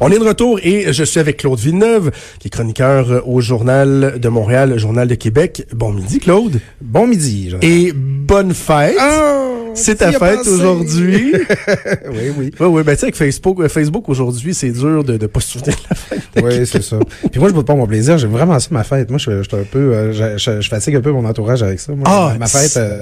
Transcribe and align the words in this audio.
On 0.00 0.10
est 0.10 0.18
de 0.18 0.24
retour 0.24 0.60
et 0.62 0.92
je 0.92 1.04
suis 1.04 1.20
avec 1.20 1.38
Claude 1.38 1.58
Villeneuve, 1.58 2.10
qui 2.38 2.48
est 2.48 2.50
chroniqueur 2.50 3.26
au 3.26 3.40
Journal 3.40 4.18
de 4.20 4.28
Montréal, 4.28 4.70
le 4.70 4.78
Journal 4.78 5.08
de 5.08 5.14
Québec. 5.14 5.66
Bon 5.72 5.92
midi, 5.92 6.18
Claude. 6.18 6.60
Bon 6.82 7.06
midi. 7.06 7.50
Jonathan. 7.50 7.66
Et 7.66 7.92
bonne 7.94 8.52
fête. 8.52 8.96
Oh, 9.00 9.70
c'est 9.74 9.96
ta 9.96 10.12
fête 10.12 10.46
aujourd'hui. 10.46 11.32
oui, 12.10 12.32
oui. 12.36 12.50
Oui, 12.60 12.66
oui. 12.66 12.82
Ben, 12.82 12.92
tu 12.92 13.00
sais, 13.00 13.04
avec 13.06 13.16
Facebook, 13.16 13.60
euh, 13.60 13.68
Facebook 13.68 14.08
aujourd'hui, 14.08 14.52
c'est 14.54 14.70
dur 14.70 15.02
de 15.04 15.14
ne 15.14 15.26
pas 15.26 15.40
se 15.40 15.52
souvenir 15.52 15.76
de 15.76 15.82
la 15.88 15.96
fête. 15.96 16.22
Oui, 16.42 16.66
c'est 16.66 16.82
ça. 16.82 16.98
Puis 17.30 17.40
moi, 17.40 17.48
je 17.48 17.54
ne 17.54 17.62
pas 17.62 17.74
mon 17.74 17.86
plaisir. 17.86 18.18
J'ai 18.18 18.26
vraiment 18.26 18.58
ça 18.58 18.68
ma 18.72 18.84
fête. 18.84 19.10
Moi, 19.10 19.18
je, 19.18 19.42
je, 19.42 19.56
un 19.56 19.64
peu, 19.64 19.94
euh, 19.94 20.36
je, 20.38 20.60
je, 20.60 20.68
fatigue 20.68 20.96
un 20.96 21.00
peu 21.00 21.12
mon 21.12 21.24
entourage 21.24 21.62
avec 21.62 21.80
ça. 21.80 21.94
Moi, 21.94 22.04
ah, 22.06 22.34
ma 22.38 22.46
fête. 22.46 22.76
Euh, 22.76 23.00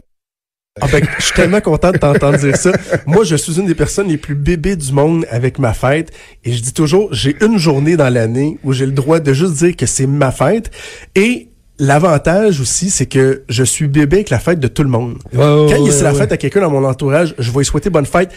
ah 0.81 0.89
ben, 0.91 1.01
je 1.19 1.25
suis 1.25 1.35
tellement 1.35 1.61
content 1.61 1.93
de 1.93 1.99
t'entendre 1.99 2.37
dire 2.37 2.57
ça. 2.57 2.73
Moi, 3.07 3.23
je 3.23 3.37
suis 3.37 3.61
une 3.61 3.67
des 3.67 3.77
personnes 3.77 4.09
les 4.09 4.17
plus 4.17 4.35
bébés 4.35 4.75
du 4.75 4.93
monde 4.93 5.25
avec 5.31 5.61
ma 5.61 5.73
fête. 5.73 6.11
Et 6.43 6.53
je 6.53 6.61
dis 6.61 6.73
toujours, 6.73 7.15
j'ai 7.15 7.37
une 7.45 7.59
journée 7.59 7.97
dans 7.97 8.13
l'année 8.13 8.59
où 8.65 8.73
j'ai 8.73 8.87
le 8.87 8.91
droit 8.93 9.21
de 9.21 9.33
juste 9.33 9.55
dire 9.55 9.77
que 9.77 9.87
c'est 9.87 10.07
ma 10.07 10.33
fête. 10.33 10.71
Et 11.15 11.49
L'avantage 11.81 12.61
aussi, 12.61 12.89
c'est 12.89 13.07
que 13.07 13.43
je 13.49 13.65
suis 13.65 13.89
bébé 13.89 14.19
avec 14.19 14.31
la 14.31 14.39
fête 14.39 14.61
de 14.61 14.69
tout 14.69 14.85
le 14.85 14.89
monde. 14.89 15.19
Oh, 15.37 15.67
Quand 15.69 15.83
ouais, 15.83 15.91
c'est 15.91 16.05
la 16.05 16.13
ouais. 16.13 16.19
fête 16.21 16.31
à 16.31 16.37
quelqu'un 16.37 16.61
dans 16.61 16.71
mon 16.71 16.85
entourage, 16.85 17.35
je 17.37 17.51
vais 17.51 17.59
lui 17.59 17.65
souhaiter 17.65 17.91
bonne 17.91 18.07
fête 18.07 18.31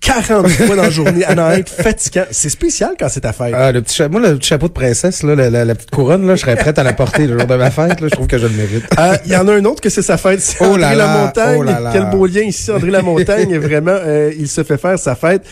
40 0.00 0.48
fois 0.48 0.76
dans 0.76 0.82
la 0.82 0.90
journée 0.90 1.24
à 1.24 1.32
en 1.32 1.50
être 1.50 1.68
fatigant. 1.70 2.24
C'est 2.30 2.48
spécial 2.50 2.90
quand 2.98 3.08
c'est 3.08 3.22
ta 3.22 3.32
fête. 3.32 3.52
Ah, 3.56 3.72
le 3.72 3.82
petit 3.82 3.96
chapeau, 3.96 4.18
moi, 4.18 4.28
le 4.28 4.36
petit 4.36 4.48
chapeau 4.48 4.68
de 4.68 4.72
princesse, 4.72 5.22
là, 5.22 5.34
la, 5.34 5.50
la, 5.50 5.64
la 5.64 5.74
petite 5.74 5.90
couronne, 5.90 6.26
là, 6.26 6.36
je 6.36 6.42
serais 6.42 6.54
prête 6.56 6.78
à 6.78 6.82
la 6.84 6.92
porter 6.92 7.26
le 7.26 7.38
jour 7.38 7.46
de 7.48 7.54
ma 7.56 7.70
fête. 7.70 8.00
Là, 8.00 8.06
je 8.08 8.14
trouve 8.14 8.26
que 8.28 8.38
je 8.38 8.46
le 8.46 8.52
mérite. 8.52 8.84
Euh, 8.98 9.16
Il 9.24 9.32
y 9.32 9.36
en 9.36 9.48
a 9.48 9.54
un 9.54 9.64
autre 9.64 9.80
que 9.80 9.88
c'est 9.90 10.02
sa 10.02 10.16
fête, 10.16 10.40
c'est 10.40 10.58
Oh 10.60 10.74
André 10.74 10.94
Lamontagne. 10.94 11.56
oh 11.58 11.62
là 11.62 11.80
là. 11.80 11.90
Quel 11.92 12.10
beau 12.10 12.26
lien 12.26 12.42
ici, 12.42 12.70
André 12.70 12.90
Lamontagne. 12.90 13.56
vraiment, 13.58 13.96
euh, 13.98 14.32
il 14.38 14.48
se 14.48 14.62
fait 14.62 14.78
faire 14.78 14.98
sa 14.98 15.16
fête. 15.16 15.42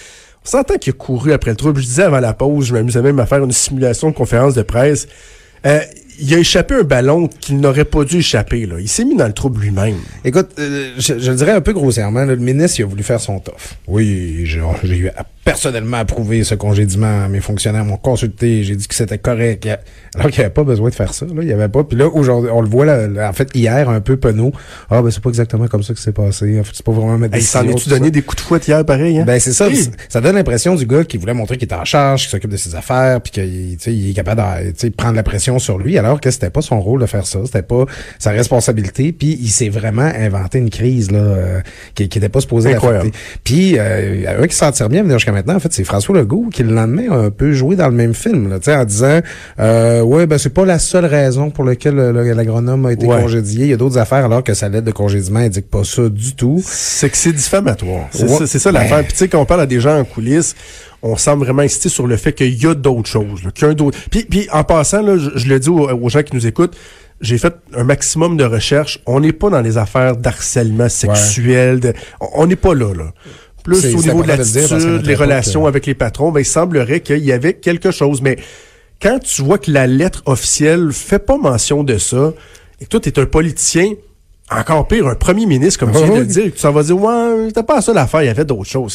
On 0.46 0.48
s'entend 0.50 0.74
qu'il 0.74 0.90
a 0.92 0.96
couru 0.96 1.32
après 1.32 1.50
le 1.50 1.56
trouble. 1.56 1.80
Je 1.80 1.86
disais 1.86 2.02
avant 2.02 2.20
la 2.20 2.34
pause, 2.34 2.66
je 2.66 2.74
m'amusais 2.74 3.00
même 3.02 3.18
à 3.18 3.26
faire 3.26 3.42
une 3.42 3.50
simulation 3.50 4.10
de 4.10 4.14
conférence 4.14 4.54
de 4.54 4.62
presse. 4.62 5.08
Euh, 5.66 5.80
il 6.20 6.34
a 6.34 6.38
échappé 6.38 6.74
un 6.74 6.82
ballon 6.82 7.28
qu'il 7.28 7.58
n'aurait 7.58 7.84
pas 7.84 8.04
dû 8.04 8.18
échapper. 8.18 8.66
Là. 8.66 8.76
Il 8.80 8.88
s'est 8.88 9.04
mis 9.04 9.16
dans 9.16 9.26
le 9.26 9.32
trouble 9.32 9.60
lui-même. 9.60 9.96
Écoute, 10.24 10.50
euh, 10.58 10.92
je, 10.98 11.18
je 11.18 11.30
le 11.30 11.36
dirais 11.36 11.52
un 11.52 11.60
peu 11.60 11.72
grossièrement, 11.72 12.20
là, 12.24 12.34
le 12.34 12.36
ministre, 12.36 12.80
il 12.80 12.84
a 12.84 12.86
voulu 12.86 13.02
faire 13.02 13.20
son 13.20 13.40
toffe. 13.40 13.76
Oui, 13.86 14.42
j'ai 14.44 14.60
j'ai 14.84 14.96
eu 14.96 15.08
à- 15.08 15.26
personnellement 15.44 15.98
approuvé 15.98 16.42
ce 16.44 16.54
congédiement. 16.54 17.28
Mes 17.28 17.40
fonctionnaires 17.40 17.84
m'ont 17.84 17.96
consulté, 17.96 18.64
j'ai 18.64 18.76
dit 18.76 18.88
que 18.88 18.94
c'était 18.94 19.18
correct. 19.18 19.68
Alors 20.14 20.30
qu'il 20.30 20.40
n'y 20.40 20.44
avait 20.44 20.54
pas 20.54 20.64
besoin 20.64 20.88
de 20.90 20.94
faire 20.94 21.12
ça. 21.12 21.26
Là. 21.26 21.42
Il 21.42 21.48
y 21.48 21.52
avait 21.52 21.68
pas. 21.68 21.84
Puis 21.84 21.98
là, 21.98 22.06
aujourd'hui, 22.08 22.50
on 22.52 22.60
le 22.60 22.68
voit, 22.68 22.84
là, 22.86 23.06
là, 23.06 23.28
en 23.28 23.32
fait, 23.32 23.48
hier, 23.54 23.88
un 23.88 24.00
peu 24.00 24.16
penaud. 24.16 24.52
Ah, 24.90 25.02
ben 25.02 25.10
c'est 25.10 25.22
pas 25.22 25.28
exactement 25.28 25.66
comme 25.68 25.82
ça 25.82 25.92
que 25.92 26.00
c'est 26.00 26.12
passé. 26.12 26.58
En 26.60 26.64
fait, 26.64 26.72
c'est 26.74 26.84
pas 26.86 26.92
vraiment 26.92 27.18
ma 27.18 27.26
Hey, 27.26 27.32
décision. 27.32 27.60
s'en 27.60 27.66
est-tu 27.66 27.74
tout 27.84 27.90
ça. 27.90 27.98
donné 27.98 28.10
des 28.10 28.22
coups 28.22 28.42
de 28.42 28.46
fouette 28.46 28.66
hier, 28.68 28.84
pareil? 28.84 29.18
Hein? 29.18 29.24
Ben 29.26 29.38
c'est 29.40 29.52
ça, 29.52 29.68
Hey! 29.68 29.88
ça 30.08 30.20
donne 30.20 30.36
l'impression 30.36 30.74
du 30.76 30.86
gars 30.86 31.04
qui 31.04 31.16
voulait 31.18 31.34
montrer 31.34 31.56
qu'il 31.56 31.64
était 31.64 31.74
en 31.74 31.84
charge, 31.84 32.22
qu'il 32.22 32.30
s'occupe 32.30 32.50
de 32.50 32.56
ses 32.56 32.74
affaires, 32.74 33.20
puis 33.20 33.32
qu'il 33.32 33.76
tu 33.76 33.84
sais, 33.84 33.92
il 33.94 34.10
est 34.10 34.14
capable 34.14 34.40
de 34.64 34.70
tu 34.70 34.74
sais, 34.78 34.90
prendre 34.90 35.14
la 35.16 35.22
pression 35.22 35.58
sur 35.58 35.78
lui, 35.78 35.98
alors 35.98 36.20
que 36.20 36.30
c'était 36.30 36.50
pas 36.50 36.62
son 36.62 36.80
rôle 36.80 37.00
de 37.00 37.06
faire 37.06 37.26
ça, 37.26 37.40
c'était 37.44 37.62
pas 37.62 37.84
sa 38.18 38.30
responsabilité, 38.30 39.12
puis 39.12 39.36
il 39.40 39.48
s'est 39.50 39.68
vraiment 39.68 40.02
inventé 40.02 40.58
une 40.58 40.70
crise 40.70 41.10
là 41.10 41.18
euh, 41.18 41.60
qui, 41.94 42.08
qui 42.08 42.18
était 42.18 42.28
pas 42.28 42.40
supposée 42.40 42.72
l'affecter. 42.72 43.12
Puis 43.42 43.74
euh, 43.78 44.40
un 44.42 44.46
qui 44.46 44.54
s'en 44.56 44.70
tire 44.72 44.88
bien 44.88 45.02
venir 45.02 45.18
jusqu'à 45.18 45.32
maintenant, 45.34 45.54
en 45.56 45.60
fait, 45.60 45.72
c'est 45.72 45.84
François 45.84 46.16
Legault 46.16 46.48
qui 46.52 46.62
le 46.62 46.74
lendemain 46.74 47.10
a 47.10 47.16
un 47.16 47.30
peu 47.30 47.52
joué 47.52 47.76
dans 47.76 47.88
le 47.88 47.94
même 47.94 48.14
film, 48.14 48.48
là, 48.48 48.58
tu 48.58 48.64
sais, 48.66 48.76
en 48.76 48.84
disant 48.84 49.20
euh, 49.60 50.00
ouais 50.02 50.26
ben 50.26 50.38
c'est 50.38 50.48
pas 50.54 50.64
la 50.64 50.78
seule 50.78 51.04
raison 51.04 51.50
pour 51.50 51.64
laquelle 51.64 51.94
le- 51.94 52.12
le- 52.12 52.32
l'agronome 52.32 52.86
a 52.86 52.92
été 52.92 53.06
Ouais. 53.06 53.20
congédié, 53.20 53.64
il 53.64 53.70
y 53.70 53.72
a 53.72 53.76
d'autres 53.76 53.98
affaires 53.98 54.24
alors 54.24 54.42
que 54.42 54.54
sa 54.54 54.68
lettre 54.68 54.86
de 54.86 54.92
congédiement 54.92 55.40
indique 55.40 55.68
pas 55.70 55.84
ça 55.84 56.08
du 56.08 56.34
tout. 56.34 56.62
C'est 56.64 57.10
que 57.10 57.16
c'est 57.16 57.32
diffamatoire. 57.32 58.08
C'est 58.12 58.22
Ouais. 58.24 58.38
ça, 58.38 58.46
c'est 58.46 58.58
ça 58.58 58.72
Ben. 58.72 58.80
l'affaire. 58.80 59.02
Puis 59.04 59.12
tu 59.12 59.18
sais, 59.18 59.28
quand 59.28 59.40
on 59.40 59.44
parle 59.46 59.60
à 59.60 59.66
des 59.66 59.80
gens 59.80 59.98
en 59.98 60.04
coulisses, 60.04 60.54
on 61.02 61.16
semble 61.16 61.44
vraiment 61.44 61.62
insister 61.62 61.88
sur 61.90 62.06
le 62.06 62.16
fait 62.16 62.32
qu'il 62.32 62.54
y 62.62 62.66
a 62.66 62.74
d'autres 62.74 63.08
choses. 63.10 63.42
là, 63.44 63.50
qu'il 63.50 63.64
y 63.64 63.68
a 63.68 63.70
un 63.72 63.74
d'autre- 63.74 63.98
Puis, 64.10 64.24
puis 64.24 64.48
en 64.52 64.64
passant, 64.64 65.02
là, 65.02 65.18
je, 65.18 65.30
je 65.34 65.48
le 65.48 65.58
dis 65.60 65.68
aux, 65.68 65.90
aux 65.90 66.08
gens 66.08 66.22
qui 66.22 66.34
nous 66.34 66.46
écoutent, 66.46 66.74
j'ai 67.20 67.38
fait 67.38 67.54
un 67.76 67.84
maximum 67.84 68.36
de 68.36 68.44
recherches. 68.44 69.00
On 69.06 69.20
n'est 69.20 69.32
pas 69.32 69.48
dans 69.50 69.60
les 69.60 69.78
affaires 69.78 70.16
d'harcèlement 70.16 70.88
sexuel. 70.88 71.80
de- 71.80 71.92
on- 72.20 72.42
on 72.42 72.46
n'est 72.46 72.56
pas 72.56 72.74
là, 72.74 72.92
là. 72.94 73.12
Plus 73.64 73.94
au 73.94 74.02
niveau 74.02 74.22
de 74.22 74.26
qu'à 74.26 74.36
l'attitude, 74.36 75.06
les 75.06 75.14
relations 75.14 75.66
avec 75.66 75.86
les 75.86 75.94
patrons, 75.94 76.30
ben, 76.30 76.40
il 76.40 76.44
semblerait 76.44 77.00
qu'il 77.00 77.24
y 77.24 77.32
avait 77.32 77.54
quelque 77.54 77.90
chose. 77.90 78.20
Mais 78.20 78.36
quand 79.00 79.18
tu 79.18 79.42
vois 79.42 79.58
que 79.58 79.70
la 79.70 79.86
lettre 79.86 80.22
officielle 80.26 80.92
fait 80.92 81.18
pas 81.18 81.38
mention 81.38 81.82
de 81.82 81.98
ça, 81.98 82.34
et 82.80 82.84
que 82.84 82.90
toi, 82.90 83.00
tu 83.00 83.08
es 83.08 83.18
un 83.18 83.26
politicien, 83.26 83.94
encore 84.50 84.86
pire, 84.86 85.08
un 85.08 85.14
premier 85.14 85.46
ministre, 85.46 85.80
comme 85.80 85.92
tu 85.92 85.98
viens 85.98 86.14
de 86.14 86.14
le 86.20 86.26
dire, 86.26 86.52
tu 86.52 86.58
s'en 86.58 86.72
vas 86.72 86.82
dire, 86.82 87.00
ouais, 87.00 87.46
c'était 87.48 87.62
pas 87.62 87.80
ça 87.80 87.94
l'affaire, 87.94 88.22
il 88.22 88.26
y 88.26 88.28
avait 88.28 88.44
d'autres 88.44 88.68
choses. 88.70 88.92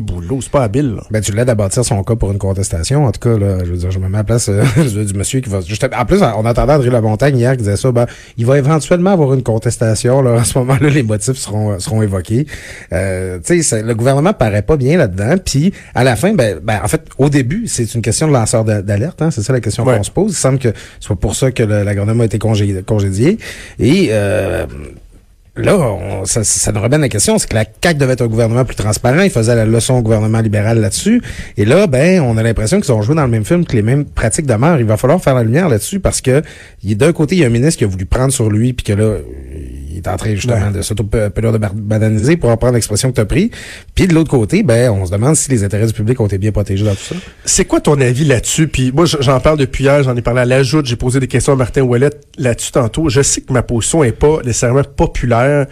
Boulot, 0.00 0.40
c'est 0.40 0.50
pas 0.50 0.62
habile, 0.62 0.94
là. 0.96 1.02
Ben, 1.10 1.20
tu 1.20 1.32
l'aides 1.32 1.48
à 1.50 1.54
bâtir 1.54 1.84
son 1.84 2.02
cas 2.04 2.14
pour 2.14 2.30
une 2.30 2.38
contestation. 2.38 3.06
En 3.06 3.12
tout 3.12 3.20
cas, 3.20 3.36
là, 3.38 3.58
je 3.64 3.70
veux 3.70 3.76
dire, 3.76 3.90
je 3.90 3.98
me 3.98 4.08
mets 4.08 4.16
à 4.16 4.20
la 4.20 4.24
place 4.24 4.48
euh, 4.48 4.62
du 5.04 5.14
monsieur 5.14 5.40
qui 5.40 5.48
va... 5.48 5.60
juste- 5.60 5.86
en 5.96 6.04
plus, 6.04 6.22
on 6.22 6.44
entendait 6.44 6.72
André 6.72 6.90
Lamontagne 6.90 7.36
hier 7.38 7.52
qui 7.52 7.58
disait 7.58 7.76
ça, 7.76 7.90
ben, 7.92 8.06
il 8.36 8.46
va 8.46 8.58
éventuellement 8.58 9.10
avoir 9.10 9.32
une 9.34 9.42
contestation. 9.42 10.20
Là, 10.22 10.40
à 10.40 10.44
ce 10.44 10.58
moment-là, 10.58 10.88
les 10.90 11.02
motifs 11.02 11.36
seront 11.36 11.72
euh, 11.72 11.78
seront 11.78 12.02
évoqués. 12.02 12.46
Euh, 12.92 13.38
tu 13.44 13.62
sais, 13.62 13.82
le 13.82 13.94
gouvernement 13.94 14.32
paraît 14.32 14.62
pas 14.62 14.76
bien 14.76 14.96
là-dedans. 14.98 15.36
Puis, 15.44 15.72
à 15.94 16.04
la 16.04 16.16
fin, 16.16 16.34
ben, 16.34 16.58
ben, 16.62 16.80
en 16.84 16.88
fait, 16.88 17.02
au 17.18 17.28
début, 17.28 17.66
c'est 17.66 17.94
une 17.94 18.02
question 18.02 18.28
de 18.28 18.32
lanceur 18.32 18.64
d'a- 18.64 18.82
d'alerte. 18.82 19.22
Hein, 19.22 19.30
c'est 19.30 19.42
ça 19.42 19.52
la 19.52 19.60
question 19.60 19.84
Ouais. 19.84 19.96
qu'on 19.96 20.02
se 20.02 20.10
pose. 20.10 20.32
Il 20.32 20.36
semble 20.36 20.58
que 20.58 20.68
c'est 21.00 21.14
pour 21.16 21.34
ça 21.34 21.50
que 21.50 21.62
le- 21.62 21.82
l'agronome 21.84 22.20
a 22.20 22.24
été 22.24 22.38
congé- 22.38 22.82
congédié. 22.82 23.38
Et... 23.78 24.08
Euh, 24.10 24.66
Là, 25.58 25.76
on- 25.76 26.24
ça, 26.24 26.44
ça 26.44 26.70
nous 26.72 26.80
ramène 26.80 27.00
la 27.00 27.08
question, 27.08 27.36
c'est 27.38 27.48
que 27.48 27.54
la 27.54 27.64
CAQ 27.82 27.98
devait 27.98 28.12
être 28.12 28.22
un 28.22 28.28
gouvernement 28.28 28.64
plus 28.64 28.76
transparent, 28.76 29.22
il 29.22 29.30
faisait 29.30 29.54
la 29.56 29.64
leçon 29.66 29.94
au 29.94 30.02
gouvernement 30.02 30.40
libéral 30.40 30.80
là-dessus, 30.80 31.20
et 31.56 31.64
là, 31.64 31.86
ben, 31.86 32.20
on 32.20 32.36
a 32.36 32.42
l'impression 32.42 32.80
qu'ils 32.80 32.92
ont 32.92 33.02
joué 33.02 33.14
dans 33.16 33.24
le 33.24 33.28
même 33.30 33.44
film 33.44 33.64
que 33.66 33.74
les 33.74 33.82
mêmes 33.82 34.04
pratiques 34.04 34.46
de. 34.46 34.78
Il 34.78 34.84
va 34.86 34.96
falloir 34.96 35.20
faire 35.22 35.34
la 35.34 35.42
lumière 35.42 35.68
là-dessus 35.68 36.00
parce 36.00 36.20
que 36.20 36.42
d'un 36.84 37.12
côté, 37.12 37.36
il 37.36 37.40
y 37.40 37.44
a 37.44 37.46
un 37.46 37.50
ministre 37.50 37.78
qui 37.78 37.84
a 37.84 37.86
voulu 37.88 38.06
prendre 38.06 38.32
sur 38.32 38.50
lui, 38.50 38.72
puis 38.72 38.84
que 38.84 38.92
là, 38.92 39.16
il 39.98 40.04
est 40.04 40.08
en 40.08 40.16
train 40.16 40.34
justement 40.34 40.56
Ouais. 40.56 40.72
de 40.72 41.58
bananiser 41.74 42.36
pour 42.36 42.50
reprendre 42.50 42.74
l'expression 42.74 43.10
que 43.10 43.16
tu 43.16 43.20
as 43.20 43.24
pris. 43.24 43.50
Puis 43.94 44.06
de 44.06 44.14
l'autre 44.14 44.30
côté, 44.30 44.62
ben, 44.62 44.90
on 44.90 45.04
se 45.04 45.10
demande 45.10 45.34
si 45.34 45.50
les 45.50 45.64
intérêts 45.64 45.86
du 45.86 45.92
public 45.92 46.20
ont 46.20 46.26
été 46.26 46.38
bien 46.38 46.52
protégés 46.52 46.84
dans 46.84 46.94
tout 46.94 47.02
ça. 47.02 47.14
C'est 47.44 47.64
quoi 47.64 47.80
ton 47.80 48.00
avis 48.00 48.24
là-dessus? 48.24 48.68
Puis 48.68 48.92
moi, 48.92 49.04
j'en 49.06 49.40
parle 49.40 49.58
depuis 49.58 49.84
hier, 49.84 50.02
j'en 50.02 50.16
ai 50.16 50.22
parlé 50.22 50.42
à 50.42 50.44
l'ajoute, 50.44 50.86
j'ai 50.86 50.96
posé 50.96 51.18
des 51.20 51.26
questions 51.26 51.52
à 51.52 51.56
Martin 51.56 51.82
Ouellet 51.82 52.10
là-dessus 52.38 52.72
tantôt. 52.72 53.08
Je 53.08 53.22
sais 53.22 53.40
que 53.40 53.52
ma 53.52 53.62
position 53.62 54.04
est 54.04 54.12
pas 54.12 54.38
nécessairement 54.44 54.84
populaire, 54.84 55.66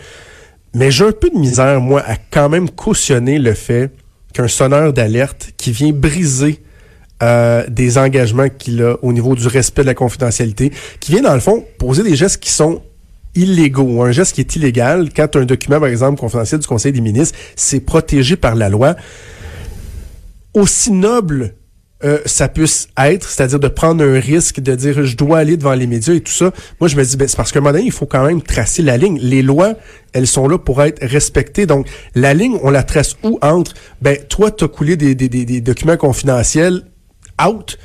mais 0.75 0.91
j'ai 0.91 1.05
un 1.05 1.13
peu 1.13 1.31
de 1.31 1.39
misère, 1.39 1.81
moi, 1.81 2.03
à 2.05 2.17
quand 2.31 2.49
même 2.49 2.69
cautionner 2.69 3.39
le 3.39 3.55
fait 3.55 3.91
qu'un 4.35 4.49
sonneur 4.49 4.93
d'alerte 4.93 5.53
qui 5.57 5.71
vient 5.71 5.93
briser 5.93 6.61
euh, 7.23 7.65
des 7.69 7.97
engagements 7.97 8.49
qu'il 8.51 8.83
a 8.83 8.97
au 9.03 9.13
niveau 9.13 9.35
du 9.35 9.47
respect 9.47 9.83
de 9.83 9.87
la 9.87 9.95
confidentialité, 9.95 10.71
qui 11.01 11.13
vient, 11.13 11.23
dans 11.23 11.33
le 11.35 11.41
fond, 11.41 11.65
poser 11.79 12.03
des 12.03 12.15
gestes 12.17 12.43
qui 12.43 12.51
sont 12.51 12.83
illégaux, 13.36 14.03
un 14.03 14.12
geste 14.12 14.34
qui 14.34 14.41
est 14.41 14.56
illégal, 14.56 15.10
quand 15.15 15.36
un 15.36 15.44
document, 15.44 15.78
par 15.80 15.88
exemple, 15.88 16.18
confidentiel 16.18 16.60
du 16.60 16.66
Conseil 16.66 16.92
des 16.92 17.00
ministres, 17.00 17.38
c'est 17.54 17.80
protégé 17.80 18.36
par 18.36 18.54
la 18.54 18.68
loi 18.68 18.97
aussi 20.54 20.91
noble 20.91 21.54
euh, 22.04 22.18
ça 22.27 22.48
puisse 22.48 22.88
être, 22.98 23.27
c'est-à-dire 23.27 23.59
de 23.59 23.68
prendre 23.68 24.04
un 24.04 24.21
risque, 24.21 24.60
de 24.60 24.74
dire 24.74 25.06
je 25.06 25.16
dois 25.16 25.38
aller 25.38 25.56
devant 25.56 25.72
les 25.72 25.86
médias 25.86 26.12
et 26.12 26.21
tout 26.21 26.33
ça, 26.33 26.53
moi 26.78 26.88
je 26.88 26.97
me 26.97 27.03
dis, 27.03 27.16
ben, 27.16 27.27
c'est 27.27 27.36
parce 27.36 27.53
qu'à 27.53 27.59
un 27.59 27.62
moment 27.62 27.72
donné, 27.72 27.86
il 27.86 27.92
faut 27.92 28.04
quand 28.04 28.24
même 28.27 28.42
tracer 28.42 28.83
la 28.83 28.98
ligne. 28.98 29.18
Les 29.22 29.41
lois, 29.41 29.74
elles 30.12 30.27
sont 30.27 30.47
là 30.47 30.59
pour 30.59 30.83
être 30.83 31.03
respectées. 31.03 31.65
Donc, 31.65 31.88
la 32.15 32.34
ligne, 32.34 32.59
on 32.62 32.71
la 32.71 32.83
trace 32.83 33.16
où 33.22 33.38
entre, 33.41 33.72
ben, 34.03 34.18
toi, 34.28 34.50
tu 34.50 34.65
as 34.65 34.68
coulé 34.68 34.97
des, 34.97 35.15
des, 35.15 35.30
des, 35.30 35.47
des 35.47 35.62
documents 35.62 35.97
confidentiels 35.97 36.83
out, 37.42 37.78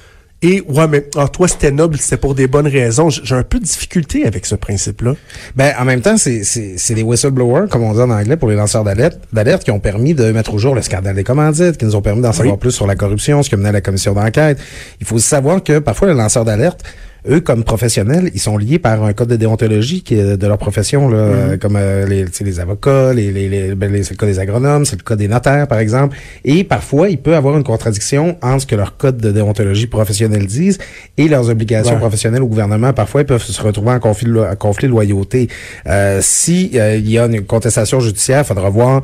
et 0.44 0.62
ouais, 0.68 0.88
mais 0.88 1.06
ah, 1.18 1.28
toi, 1.28 1.48
c'était 1.48 1.70
noble, 1.70 1.98
c'était 1.98 2.18
pour 2.18 2.34
des 2.34 2.48
bonnes 2.48 2.68
raisons. 2.68 3.10
J'ai 3.10 3.36
un 3.36 3.44
peu 3.44 3.60
de 3.60 3.64
difficulté 3.64 4.26
avec 4.26 4.48
ce 4.48 4.56
principe-là. 4.56 5.14
Ben, 5.56 5.74
en 5.80 5.86
même 5.86 6.02
temps, 6.02 6.18
c'est, 6.18 6.44
c'est, 6.44 6.76
c'est 6.78 6.96
des 6.96 7.04
whistleblowers, 7.04 7.68
comme 7.70 7.84
on 7.84 7.94
dit 7.94 8.00
en 8.00 8.10
anglais, 8.10 8.38
pour 8.38 8.50
les 8.50 8.56
lanceurs 8.56 8.84
d'alerte, 8.84 9.20
d'alerte, 9.32 9.64
qui 9.64 9.70
ont 9.70 9.80
permis 9.80 10.16
de 10.16 10.32
mettre 10.32 10.56
au 10.56 10.58
jour 10.58 10.74
le 10.74 10.82
scandale 10.82 11.16
des 11.16 11.24
commandites, 11.24 11.78
qui 11.78 11.86
nous 11.86 11.96
ont 11.96 12.02
permis 12.02 12.22
d'en 12.22 12.32
savoir 12.32 12.58
plus 12.58 12.72
sur 12.72 12.88
la 12.88 12.96
corruption, 12.96 13.44
ce 13.44 13.50
qui 13.50 13.56
à 13.56 13.72
la 13.72 13.82
commission 13.82 14.14
d'enquête. 14.14 14.58
Il 15.00 15.06
faut 15.06 15.20
savoir 15.20 15.64
que 15.64 15.78
parfois, 15.78 16.08
le 16.08 16.16
lanceur 16.16 16.44
d'alerte, 16.44 16.84
eux, 17.30 17.40
comme 17.40 17.64
professionnels, 17.64 18.32
ils 18.34 18.40
sont 18.40 18.58
liés 18.58 18.80
par 18.80 19.04
un 19.04 19.14
code 19.14 19.28
de 19.30 19.36
déontologie 19.36 20.02
qui 20.04 20.16
est 20.16 20.38
de 20.38 20.48
leur 20.48 20.58
profession, 20.58 21.08
là, 21.08 21.18
Mm-hmm. 21.18 21.52
euh, 21.54 21.58
comme 21.58 21.76
euh, 21.76 22.06
les, 22.08 22.26
les 22.44 22.60
avocats, 22.60 23.14
les, 23.14 23.32
les, 23.32 23.48
les, 23.50 23.76
ben, 23.76 23.92
les- 23.92 24.04
c'est 24.04 24.12
le 24.14 24.18
cas 24.18 24.26
des 24.26 24.40
agronomes, 24.40 24.86
c'est 24.86 24.96
le 24.98 25.04
cas 25.04 25.16
des 25.16 25.28
notaires, 25.28 25.68
par 25.68 25.80
exemple. 25.80 26.18
Et 26.46 26.64
parfois, 26.64 27.10
il 27.10 27.18
peut 27.20 27.36
avoir 27.36 27.56
une 27.58 27.64
contradiction 27.64 28.38
entre 28.42 28.62
ce 28.62 28.66
que 28.68 28.76
leur 28.76 28.98
code 28.98 29.18
de 29.18 29.32
déontologie 29.32 29.88
professionnelle 29.88 30.46
disent 30.48 30.80
et 31.18 31.28
leurs 31.28 31.50
obligations 31.50 31.94
Ouais. 31.94 32.00
professionnelles 32.00 32.42
au 32.42 32.48
gouvernement. 32.48 32.92
Parfois, 32.94 33.22
ils 33.22 33.28
peuvent 33.28 33.44
se 33.44 33.62
retrouver 33.62 33.92
en 33.92 34.00
conflit 34.00 34.28
de, 34.28 34.32
lo- 34.34 34.44
en 34.46 34.56
conflit 34.56 34.88
de 34.88 34.92
loyauté. 34.92 35.48
Euh, 35.88 36.20
si 36.22 36.72
euh, 36.76 36.96
il 36.96 37.10
y 37.10 37.20
a 37.20 37.26
une 37.26 37.42
contestation 37.46 38.00
judiciaire, 38.00 38.40
il 38.42 38.46
faudra 38.46 38.70
voir 38.70 39.02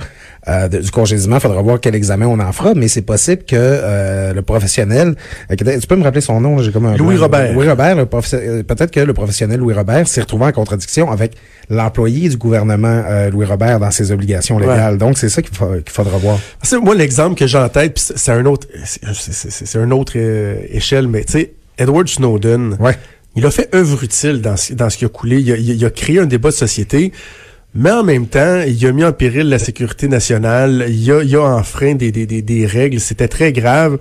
euh, 0.49 0.67
de- 0.67 0.77
du 0.79 0.91
congédiement, 0.91 1.37
il 1.37 1.41
faudra 1.41 1.61
voir 1.61 1.79
quel 1.79 1.93
examen 1.95 2.25
on 2.27 2.39
en 2.39 2.51
fera, 2.51 2.73
mais 2.73 2.87
c'est 2.87 3.01
possible 3.01 3.43
que 3.43 3.55
euh, 3.57 4.33
le 4.33 4.41
professionnel, 4.41 5.15
euh, 5.51 5.55
tu 5.79 5.87
peux 5.87 5.95
me 5.95 6.03
rappeler 6.03 6.21
son 6.21 6.39
nom, 6.39 6.59
j'ai 6.61 6.71
comme 6.71 6.85
un 6.85 6.95
Louis. 6.95 7.17
Robert. 7.17 7.53
Louis 7.53 7.67
Robert, 7.69 7.97
euh, 7.97 8.05
peut-être 8.63 8.91
que 8.91 8.99
le 9.01 9.13
professionnel 9.13 9.59
Louis 9.59 9.73
Robert 9.73 10.07
s'est 10.07 10.21
retrouvé 10.21 10.45
en 10.45 10.51
contradiction 10.51 11.11
avec 11.11 11.33
l'employé 11.69 12.29
du 12.29 12.37
gouvernement 12.37 13.03
euh, 13.07 13.29
Louis 13.29 13.45
Robert 13.45 13.79
dans 13.79 13.91
ses 13.91 14.11
obligations 14.11 14.57
légales. 14.59 14.97
Donc 14.97 15.17
c'est 15.17 15.29
ça 15.29 15.41
qu'il 15.41 15.55
fa- 15.55 15.77
qu'il 15.83 15.91
faudra 15.91 16.17
voir. 16.17 16.39
Moi, 16.81 16.95
l'exemple 16.95 17.35
que 17.35 17.45
j'ai 17.47 17.57
en 17.57 17.69
tête, 17.69 17.97
c'est 18.15 18.31
un 18.31 18.45
autre, 18.45 18.67
c'est- 18.85 19.77
un 19.77 19.91
autre 19.91 20.13
euh, 20.15 20.55
échelle, 20.71 21.07
mais 21.07 21.23
tu 21.23 21.33
sais, 21.33 21.53
Edward 21.77 22.07
Snowden, 22.07 22.77
Ouais. 22.79 22.97
il 23.35 23.45
a 23.45 23.51
fait 23.51 23.69
œuvre 23.75 24.03
utile 24.03 24.41
dans, 24.41 24.55
ce- 24.57 24.73
dans 24.73 24.89
ce 24.89 24.97
qui 24.97 25.05
a 25.05 25.09
coulé. 25.09 25.39
Il 25.41 25.51
a, 25.51 25.57
il 25.57 25.71
a- 25.71 25.73
il 25.73 25.85
a 25.85 25.89
créé 25.89 26.19
un 26.19 26.25
débat 26.25 26.49
de 26.49 26.55
société, 26.55 27.11
mais 27.77 27.91
en 27.91 28.03
même 28.03 28.25
temps, 28.25 28.61
il 28.65 28.83
a 28.87 28.91
mis 28.91 29.03
en 29.03 29.13
péril 29.13 29.49
la 29.49 29.59
sécurité 29.59 30.07
nationale. 30.07 30.87
Il 30.89 31.11
a, 31.11 31.21
il 31.21 31.35
a 31.35 31.43
enfreint 31.43 31.93
des, 31.93 32.11
des, 32.11 32.25
des, 32.25 32.41
des 32.41 32.65
règles. 32.65 32.99
C'était 32.99 33.27
très 33.27 33.53
grave. 33.53 33.99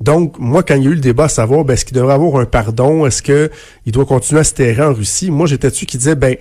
Donc, 0.00 0.40
moi, 0.40 0.64
quand 0.64 0.74
il 0.74 0.82
y 0.82 0.88
a 0.88 0.90
eu 0.90 0.94
le 0.94 1.00
débat 1.00 1.24
à 1.24 1.28
savoir, 1.28 1.64
ben, 1.64 1.74
est-ce 1.74 1.84
qu'il 1.84 1.96
devrait 1.96 2.14
avoir 2.14 2.42
un 2.42 2.46
pardon? 2.46 3.06
Est-ce 3.06 3.22
que 3.22 3.48
il 3.86 3.92
doit 3.92 4.06
continuer 4.06 4.40
à 4.40 4.44
se 4.44 4.54
terrer 4.54 4.82
en 4.82 4.92
Russie? 4.92 5.30
Moi, 5.30 5.46
j'étais 5.46 5.70
dessus 5.70 5.86
qui 5.86 5.98
disait, 5.98 6.16
ben, 6.16 6.34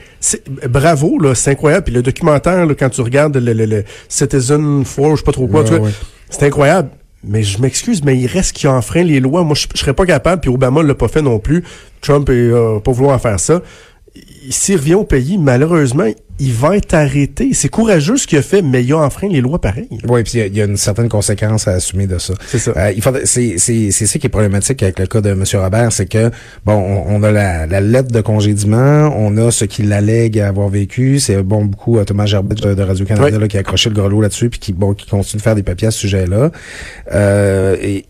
bravo, 0.67 1.19
là, 1.19 1.35
c'est 1.35 1.51
incroyable. 1.51 1.83
Puis 1.83 1.93
le 1.93 2.01
documentaire, 2.01 2.65
là, 2.65 2.73
quand 2.73 2.89
tu 2.89 3.01
regardes 3.01 3.37
le, 3.37 3.53
le, 3.53 3.65
le 3.67 3.83
Citizen 4.09 4.83
4, 4.83 5.11
je 5.11 5.15
sais 5.17 5.23
pas 5.23 5.31
trop 5.33 5.47
quoi, 5.47 5.61
Ouais, 5.61 5.91
c'est 6.31 6.47
incroyable. 6.47 6.89
Mais 7.23 7.43
je 7.43 7.61
m'excuse, 7.61 8.03
mais 8.03 8.17
il 8.17 8.25
reste 8.25 8.53
qui 8.53 8.67
enfreint 8.67 9.03
les 9.03 9.19
lois. 9.19 9.43
Moi, 9.43 9.53
je, 9.53 9.67
je 9.75 9.79
serais 9.79 9.93
pas 9.93 10.07
capable, 10.07 10.41
puis 10.41 10.49
Obama 10.49 10.81
l'a 10.81 10.95
pas 10.95 11.07
fait 11.07 11.21
non 11.21 11.37
plus. 11.37 11.63
Trump 12.01 12.27
est 12.29 12.33
euh, 12.33 12.79
pas 12.79 12.91
vouloir 12.91 13.21
faire 13.21 13.39
ça. 13.39 13.61
Il- 14.15 14.51
S'il 14.53 14.75
revient 14.77 14.95
au 14.95 15.03
pays, 15.05 15.37
malheureusement, 15.37 16.07
il 16.39 16.51
va 16.53 16.75
être 16.75 16.95
arrêté. 16.95 17.51
C'est 17.53 17.69
courageux 17.69 18.17
ce 18.17 18.25
qu'il 18.25 18.39
a 18.39 18.41
fait, 18.41 18.61
mais 18.63 18.83
il 18.83 18.91
a 18.93 18.97
enfreint 18.97 19.27
les 19.29 19.39
lois 19.39 19.61
pareil. 19.61 19.87
Oui, 20.09 20.23
puis 20.23 20.33
il 20.33 20.39
y 20.39 20.41
a- 20.41 20.45
il 20.47 20.57
y, 20.57 20.61
a 20.61 20.65
une 20.65 20.75
certaine 20.77 21.07
conséquence 21.07 21.67
à 21.67 21.73
assumer 21.73 22.07
de 22.07 22.17
ça. 22.17 22.33
C'est 22.47 22.57
ça. 22.57 22.73
Euh, 22.75 22.91
il 22.93 23.01
faudrait- 23.03 23.25
c'est 23.25 23.57
c'est 23.59 23.91
c'est 23.91 24.07
ça 24.07 24.17
qui 24.19 24.25
est 24.25 24.29
problématique 24.29 24.81
avec 24.83 24.97
le 24.99 25.05
cas 25.05 25.21
de 25.21 25.29
M. 25.29 25.43
Robert, 25.53 25.93
c'est 25.93 26.07
que 26.07 26.31
bon, 26.65 26.73
on, 26.73 27.15
on 27.17 27.23
a 27.23 27.31
la, 27.31 27.67
la 27.67 27.79
lettre 27.79 28.11
de 28.11 28.21
congédiement, 28.21 29.13
on 29.15 29.37
a 29.37 29.51
ce 29.51 29.63
qu'il 29.65 29.93
allègue 29.93 30.39
avoir 30.39 30.67
vécu, 30.69 31.19
c'est 31.19 31.41
bon 31.43 31.65
beaucoup 31.65 31.99
euh, 31.99 32.03
Thomas 32.03 32.25
Gerbet 32.25 32.55
de, 32.55 32.73
de 32.73 32.81
Radio 32.83 33.05
Canada 33.05 33.29
Oui. 33.31 33.39
là, 33.39 33.47
qui 33.47 33.57
a 33.57 33.59
accroché 33.59 33.89
le 33.89 33.95
grelot 33.95 34.21
là-dessus 34.21 34.49
puis 34.49 34.59
qui 34.59 34.73
bon 34.73 34.93
qui 34.95 35.07
continue 35.07 35.37
de 35.37 35.43
faire 35.43 35.55
des 35.55 35.63
papiers 35.63 35.87
à 35.87 35.91
ce 35.91 35.99
sujet-là. 35.99 36.51
Euh, 37.13 37.77
et 37.81 38.05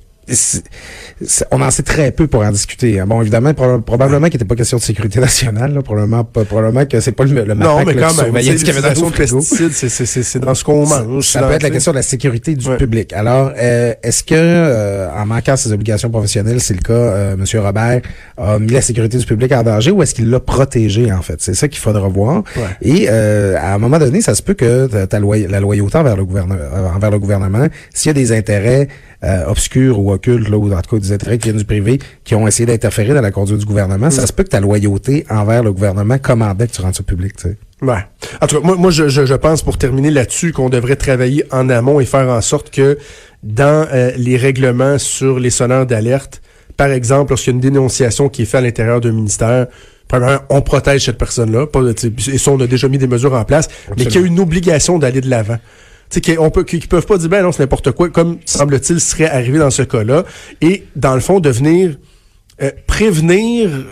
on 1.51 1.61
en 1.61 1.71
sait 1.71 1.83
très 1.83 2.11
peu 2.11 2.27
pour 2.27 2.41
en 2.43 2.51
discuter. 2.51 2.99
hein. 2.99 3.05
Bon, 3.07 3.21
évidemment, 3.21 3.51
proba- 3.51 3.81
probablement 3.81 4.27
qu'il 4.27 4.35
n'était 4.35 4.45
pas 4.45 4.55
question 4.55 4.77
de 4.77 4.81
sécurité 4.81 5.19
nationale. 5.29 5.73
Là, 5.73 5.81
probablement, 5.81 6.23
pas- 6.23 6.45
probablement 6.45 6.85
que 6.85 6.99
c'est 6.99 7.11
pas 7.11 7.23
le, 7.25 7.43
le 7.43 7.53
non, 7.53 7.83
mais 7.85 7.95
quand 7.95 8.13
même, 8.15 8.35
l'utilisation 8.35 9.09
de 9.09 9.15
pesticides, 9.15 9.71
c'est- 9.73 9.89
c'est- 9.89 10.05
c'est 10.05 10.23
c'est 10.23 10.39
dans 10.39 10.55
ce 10.55 10.63
qu'on 10.63 10.85
mange. 10.87 11.25
Ça 11.25 11.43
peut 11.43 11.53
être 11.53 11.63
la 11.63 11.69
question 11.69 11.91
de 11.91 11.97
la 11.97 12.01
sécurité 12.03 12.55
du 12.55 12.67
Ouais. 12.67 12.77
public. 12.77 13.13
Alors, 13.13 13.51
euh, 13.57 13.93
est-ce 14.03 14.23
que, 14.23 14.35
euh, 14.37 15.09
en 15.15 15.25
manquant 15.25 15.55
ses 15.57 15.71
obligations 15.73 16.09
professionnelles, 16.09 16.61
c'est 16.61 16.73
le 16.75 16.81
cas, 16.81 16.93
euh, 16.93 17.33
M. 17.33 17.45
Robert 17.61 18.01
a 18.37 18.59
mis 18.59 18.71
la 18.71 18.81
sécurité 18.81 19.17
du 19.17 19.25
public 19.25 19.51
en 19.51 19.63
danger 19.63 19.91
ou 19.91 20.01
est-ce 20.03 20.13
qu'il 20.15 20.29
l'a 20.29 20.39
protégé, 20.39 21.11
en 21.11 21.21
fait? 21.21 21.35
C'est 21.41 21.53
ça 21.53 21.67
qu'il 21.67 21.79
faudra 21.79 22.07
voir. 22.07 22.43
Ouais. 22.55 22.63
Et 22.81 23.07
euh, 23.09 23.57
à 23.59 23.73
un 23.73 23.77
moment 23.77 23.99
donné, 23.99 24.21
ça 24.21 24.33
se 24.35 24.41
peut 24.41 24.53
que 24.53 24.87
ta, 25.05 25.19
loy- 25.19 25.47
la 25.49 25.59
loyauté 25.59 25.97
envers 25.97 26.15
le, 26.15 26.25
gouvernement, 26.25 26.59
envers 26.95 27.11
le 27.11 27.19
gouvernement, 27.19 27.67
s'il 27.93 28.09
y 28.09 28.11
a 28.11 28.13
des 28.13 28.31
intérêts 28.31 28.87
euh, 29.23 29.45
obscurs 29.45 29.99
ou 29.99 30.10
occultes, 30.11 30.49
là, 30.49 30.57
ou 30.57 30.71
en 30.71 30.81
tout 30.81 30.95
cas 30.95 31.01
des 31.01 31.11
intérêts 31.11 31.37
qui 31.37 31.49
viennent 31.49 31.57
du 31.57 31.65
privé, 31.65 31.99
qui 32.23 32.35
ont 32.35 32.47
essayé 32.47 32.65
d'interférer 32.65 33.13
dans 33.13 33.21
la 33.21 33.31
conduite 33.31 33.59
du 33.59 33.65
gouvernement, 33.65 34.09
ça 34.09 34.27
se 34.27 34.33
peut 34.33 34.43
que 34.43 34.49
ta 34.49 34.59
loyauté 34.59 35.25
envers 35.29 35.63
le 35.63 35.71
gouvernement 35.73 36.17
commandait 36.17 36.67
que 36.67 36.73
tu 36.73 36.81
rendes 36.81 36.95
ça 36.95 37.03
public, 37.03 37.35
tu 37.35 37.49
sais. 37.49 37.57
Ouais. 37.81 38.05
En 38.41 38.47
tout 38.47 38.61
cas, 38.61 38.65
moi, 38.65 38.75
moi 38.75 38.91
je, 38.91 39.09
je, 39.09 39.25
je 39.25 39.33
pense, 39.33 39.63
pour 39.63 39.77
terminer 39.77 40.11
là-dessus, 40.11 40.51
qu'on 40.51 40.69
devrait 40.69 40.95
travailler 40.95 41.45
en 41.51 41.67
amont 41.69 41.99
et 41.99 42.05
faire 42.05 42.29
en 42.29 42.41
sorte 42.41 42.69
que 42.69 42.97
dans 43.41 43.87
euh, 43.91 44.11
les 44.17 44.37
règlements 44.37 44.99
sur 44.99 45.39
les 45.39 45.49
sonneurs 45.49 45.87
d'alerte, 45.87 46.41
par 46.77 46.91
exemple, 46.91 47.31
lorsqu'il 47.31 47.51
y 47.51 47.53
a 47.53 47.57
une 47.57 47.61
dénonciation 47.61 48.29
qui 48.29 48.43
est 48.43 48.45
faite 48.45 48.59
à 48.59 48.61
l'intérieur 48.61 49.01
d'un 49.01 49.11
ministère, 49.11 49.67
premièrement, 50.07 50.39
on 50.49 50.61
protège 50.61 51.05
cette 51.05 51.17
personne-là. 51.17 51.67
Et 52.31 52.37
ça, 52.37 52.51
on 52.51 52.59
a 52.59 52.67
déjà 52.67 52.87
mis 52.87 52.97
des 52.97 53.07
mesures 53.07 53.33
en 53.33 53.43
place, 53.43 53.67
mais 53.97 54.05
qu'il 54.05 54.21
y 54.21 54.23
a 54.23 54.27
une 54.27 54.39
obligation 54.39 54.99
d'aller 54.99 55.21
de 55.21 55.29
l'avant. 55.29 55.57
Sais, 56.11 56.19
qu'on 56.21 56.49
peut, 56.51 56.63
qu'ils 56.63 56.87
peuvent 56.87 57.05
pas 57.05 57.17
dire, 57.17 57.29
ben 57.29 57.41
non, 57.41 57.51
c'est 57.51 57.63
n'importe 57.63 57.91
quoi, 57.93 58.09
comme 58.09 58.37
semble-t-il 58.45 58.99
serait 58.99 59.29
arrivé 59.29 59.59
dans 59.59 59.71
ce 59.71 59.81
cas-là. 59.81 60.25
Et, 60.59 60.83
dans 60.95 61.15
le 61.15 61.21
fond, 61.21 61.39
de 61.39 61.49
venir 61.49 61.97
euh, 62.61 62.69
prévenir 62.85 63.69
euh, 63.69 63.85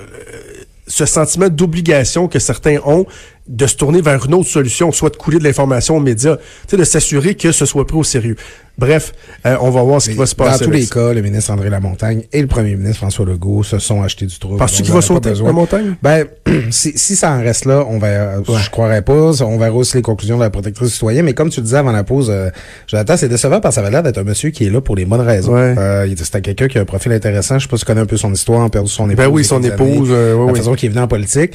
ce 0.86 1.06
sentiment 1.06 1.48
d'obligation 1.48 2.28
que 2.28 2.40
certains 2.40 2.80
ont 2.86 3.06
de 3.50 3.66
se 3.68 3.76
tourner 3.76 4.02
vers 4.02 4.24
une 4.26 4.36
autre 4.36 4.48
solution, 4.48 4.92
soit 4.92 5.10
de 5.10 5.16
couler 5.18 5.40
de 5.40 5.44
l'information 5.44 5.98
aux 5.98 6.00
médias, 6.00 6.38
tu 6.38 6.44
sais, 6.68 6.78
de 6.78 6.84
s'assurer 6.84 7.34
que 7.36 7.52
ce 7.52 7.66
soit 7.66 7.86
pris 7.86 7.98
au 7.98 8.04
sérieux. 8.04 8.36
Bref, 8.78 9.12
euh, 9.46 9.58
on 9.60 9.72
va 9.72 9.82
voir 9.84 10.02
ce 10.02 10.10
qui 10.12 10.16
va 10.16 10.26
se 10.26 10.36
Dans 10.36 10.46
passer. 10.46 10.60
tous 10.64 10.70
avec 10.70 10.80
les 10.82 10.86
ça. 10.86 10.94
cas, 10.96 11.14
le 11.14 11.22
ministre 11.22 11.52
André 11.52 11.70
Lamontagne 11.70 12.24
et 12.32 12.40
le 12.40 12.48
premier 12.48 12.76
ministre 12.78 13.00
François 13.00 13.26
Legault 13.26 13.64
se 13.64 13.78
sont 13.78 14.02
achetés 14.04 14.26
du 14.26 14.40
trouble. 14.40 14.58
Penses-tu 14.58 14.84
qu'il 14.84 14.94
va 14.94 15.02
sauter 15.02 15.34
la 15.34 15.52
montagne? 15.52 15.96
Ben, 16.02 16.26
si, 16.70 16.98
si 16.98 17.16
ça 17.18 17.32
en 17.32 17.42
reste 17.42 17.66
là, 17.66 17.84
on 17.90 17.98
va, 17.98 18.42
je 18.42 18.70
croirais 18.70 19.02
pas. 19.02 19.42
On 19.44 19.58
verra 19.58 19.74
aussi 19.76 19.98
les 19.98 20.02
conclusions 20.02 20.38
de 20.38 20.44
la 20.44 20.50
protectrice 20.50 20.94
citoyenne. 20.94 21.26
Mais 21.26 21.34
comme 21.34 21.50
tu 21.50 21.60
le 21.60 21.66
disais 21.66 21.78
avant 21.78 21.92
la 21.92 22.06
pause, 22.06 22.30
euh, 22.30 22.52
Jonathan, 22.88 23.18
c'est 23.18 23.28
décevant 23.28 23.60
parce 23.60 23.76
que 23.76 23.82
ça 23.82 23.86
avait 23.86 23.92
l'air 23.92 24.04
d'être 24.04 24.20
un 24.20 24.24
monsieur 24.24 24.52
qui 24.52 24.66
est 24.66 24.70
là 24.70 24.80
pour 24.80 24.96
les 24.96 25.04
bonnes 25.04 25.20
raisons. 25.22 25.56
Ouais. 25.56 25.76
Euh, 25.78 26.08
C'était 26.16 26.42
quelqu'un 26.42 26.68
qui 26.70 26.78
a 26.78 26.82
un 26.82 26.86
profil 26.86 27.12
intéressant. 27.12 27.60
Je 27.60 27.64
sais 27.66 27.70
pas 27.70 27.76
si 27.76 27.82
tu 27.84 27.88
connais 27.88 28.02
un 28.02 28.06
peu 28.06 28.16
son 28.18 28.32
histoire, 28.32 28.62
a 28.64 28.70
perdu 28.70 28.90
son 28.90 29.10
épouse. 29.10 29.26
Ben 29.26 29.30
oui, 29.30 29.44
son 29.44 29.62
épouse, 29.62 30.10
années, 30.10 30.18
euh, 30.20 30.36
ouais, 30.36 30.46
la 30.46 30.52
oui. 30.54 30.60
façon 30.60 30.76
qu'il 30.76 30.88
est 30.88 30.94
venu 30.94 31.02
en 31.04 31.08
politique. 31.10 31.54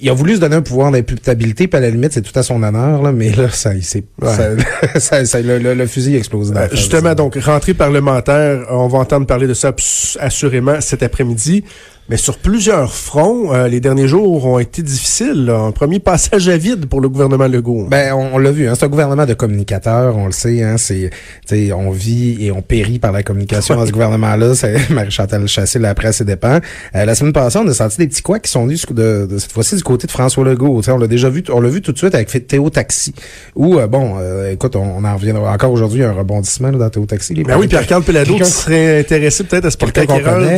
Il 0.00 0.08
a 0.08 0.12
voulu 0.12 0.36
se 0.36 0.40
donner 0.40 0.56
un 0.56 0.62
pouvoir 0.62 0.90
d'imputabilité, 0.90 1.68
puis 1.68 1.78
à 1.78 1.80
la 1.80 1.90
limite, 1.90 2.12
c'est 2.12 2.22
tout 2.22 2.36
à 2.38 2.42
son 2.42 2.62
honneur, 2.62 3.02
là, 3.02 3.12
mais 3.12 3.30
là, 3.30 3.48
ça, 3.50 3.74
Ouais. 4.20 4.28
ça, 5.00 5.22
le, 5.42 5.58
le- 5.58 5.74
le 5.74 5.86
fusil 5.86 6.14
a 6.14 6.18
explosé 6.18 6.52
dans 6.52 6.60
Euh. 6.60 6.68
Justement, 6.76 7.14
donc, 7.14 7.36
rentrée 7.36 7.74
parlementaire, 7.74 8.66
on 8.70 8.88
va 8.88 8.98
entendre 8.98 9.26
parler 9.26 9.46
de 9.46 9.54
ça 9.54 9.72
assurément 10.20 10.80
cet 10.80 11.02
après-midi. 11.02 11.64
Mais 12.10 12.16
sur 12.16 12.38
plusieurs 12.38 12.92
fronts, 12.94 13.52
euh, 13.54 13.68
les 13.68 13.80
derniers 13.80 14.08
jours 14.08 14.46
ont 14.46 14.58
été 14.58 14.82
difficiles. 14.82 15.44
là. 15.46 15.58
Un 15.58 15.72
premier 15.72 15.98
passage 15.98 16.48
à 16.48 16.56
vide 16.56 16.86
pour 16.86 17.00
le 17.00 17.08
gouvernement 17.08 17.46
Legault. 17.48 17.86
Ben, 17.90 18.14
on, 18.14 18.34
on 18.34 18.38
l'a 18.38 18.50
vu, 18.50 18.66
hein, 18.66 18.72
c'est 18.78 18.86
un 18.86 18.88
gouvernement 18.88 19.26
de 19.26 19.34
communicateurs, 19.34 20.16
on 20.16 20.26
le 20.26 20.32
sait, 20.32 20.62
hein, 20.62 20.76
c'est, 20.78 21.10
tu 21.46 21.72
on 21.72 21.90
vit 21.90 22.46
et 22.46 22.50
on 22.50 22.62
périt 22.62 22.98
par 22.98 23.12
la 23.12 23.22
communication 23.22 23.76
dans 23.76 23.84
ce 23.86 23.92
gouvernement-là. 23.92 24.54
C'est 24.54 24.90
Marie-Chantal 24.90 25.46
Chassé 25.48 25.78
l'a 25.78 25.90
après 25.90 26.08
à 26.08 26.12
ses 26.12 26.24
dépens. 26.24 26.60
Euh, 26.94 27.04
la 27.04 27.14
semaine 27.14 27.32
passée, 27.32 27.58
on 27.62 27.68
a 27.68 27.74
senti 27.74 27.98
des 27.98 28.06
petits 28.08 28.22
couacs 28.22 28.42
qui 28.42 28.50
sont 28.50 28.64
venus 28.64 28.86
de, 28.86 29.26
de 29.30 29.38
cette 29.38 29.52
fois-ci 29.52 29.76
du 29.76 29.82
côté 29.82 30.06
de 30.06 30.12
François 30.12 30.44
Legault. 30.44 30.80
Tu 30.82 30.90
on 30.90 30.98
l'a 30.98 31.06
déjà 31.08 31.28
vu, 31.28 31.44
on 31.52 31.60
l'a 31.60 31.68
vu 31.68 31.82
tout 31.82 31.92
de 31.92 31.98
suite 31.98 32.14
avec 32.14 32.46
Théo 32.46 32.70
Taxi. 32.70 33.12
Où, 33.54 33.78
euh, 33.78 33.86
bon, 33.86 34.16
euh, 34.18 34.50
écoute, 34.52 34.76
on, 34.76 34.82
on 34.98 35.04
en 35.04 35.14
reviendra 35.14 35.52
encore 35.52 35.72
aujourd'hui, 35.72 36.02
un 36.04 36.12
rebondissement 36.12 36.70
là, 36.70 36.78
dans 36.78 36.90
Théo 36.90 37.04
Taxi. 37.04 37.34
Les 37.34 37.44
Ben 37.44 37.58
oui, 37.58 37.68
Pierre-Carl 37.68 38.02
Pelado 38.02 38.30
Quelqu'un- 38.32 38.44
serait 38.46 39.00
intéressé 39.00 39.44
peut-être 39.44 39.66
à 39.66 39.70
se 39.70 39.76
porter 39.76 40.06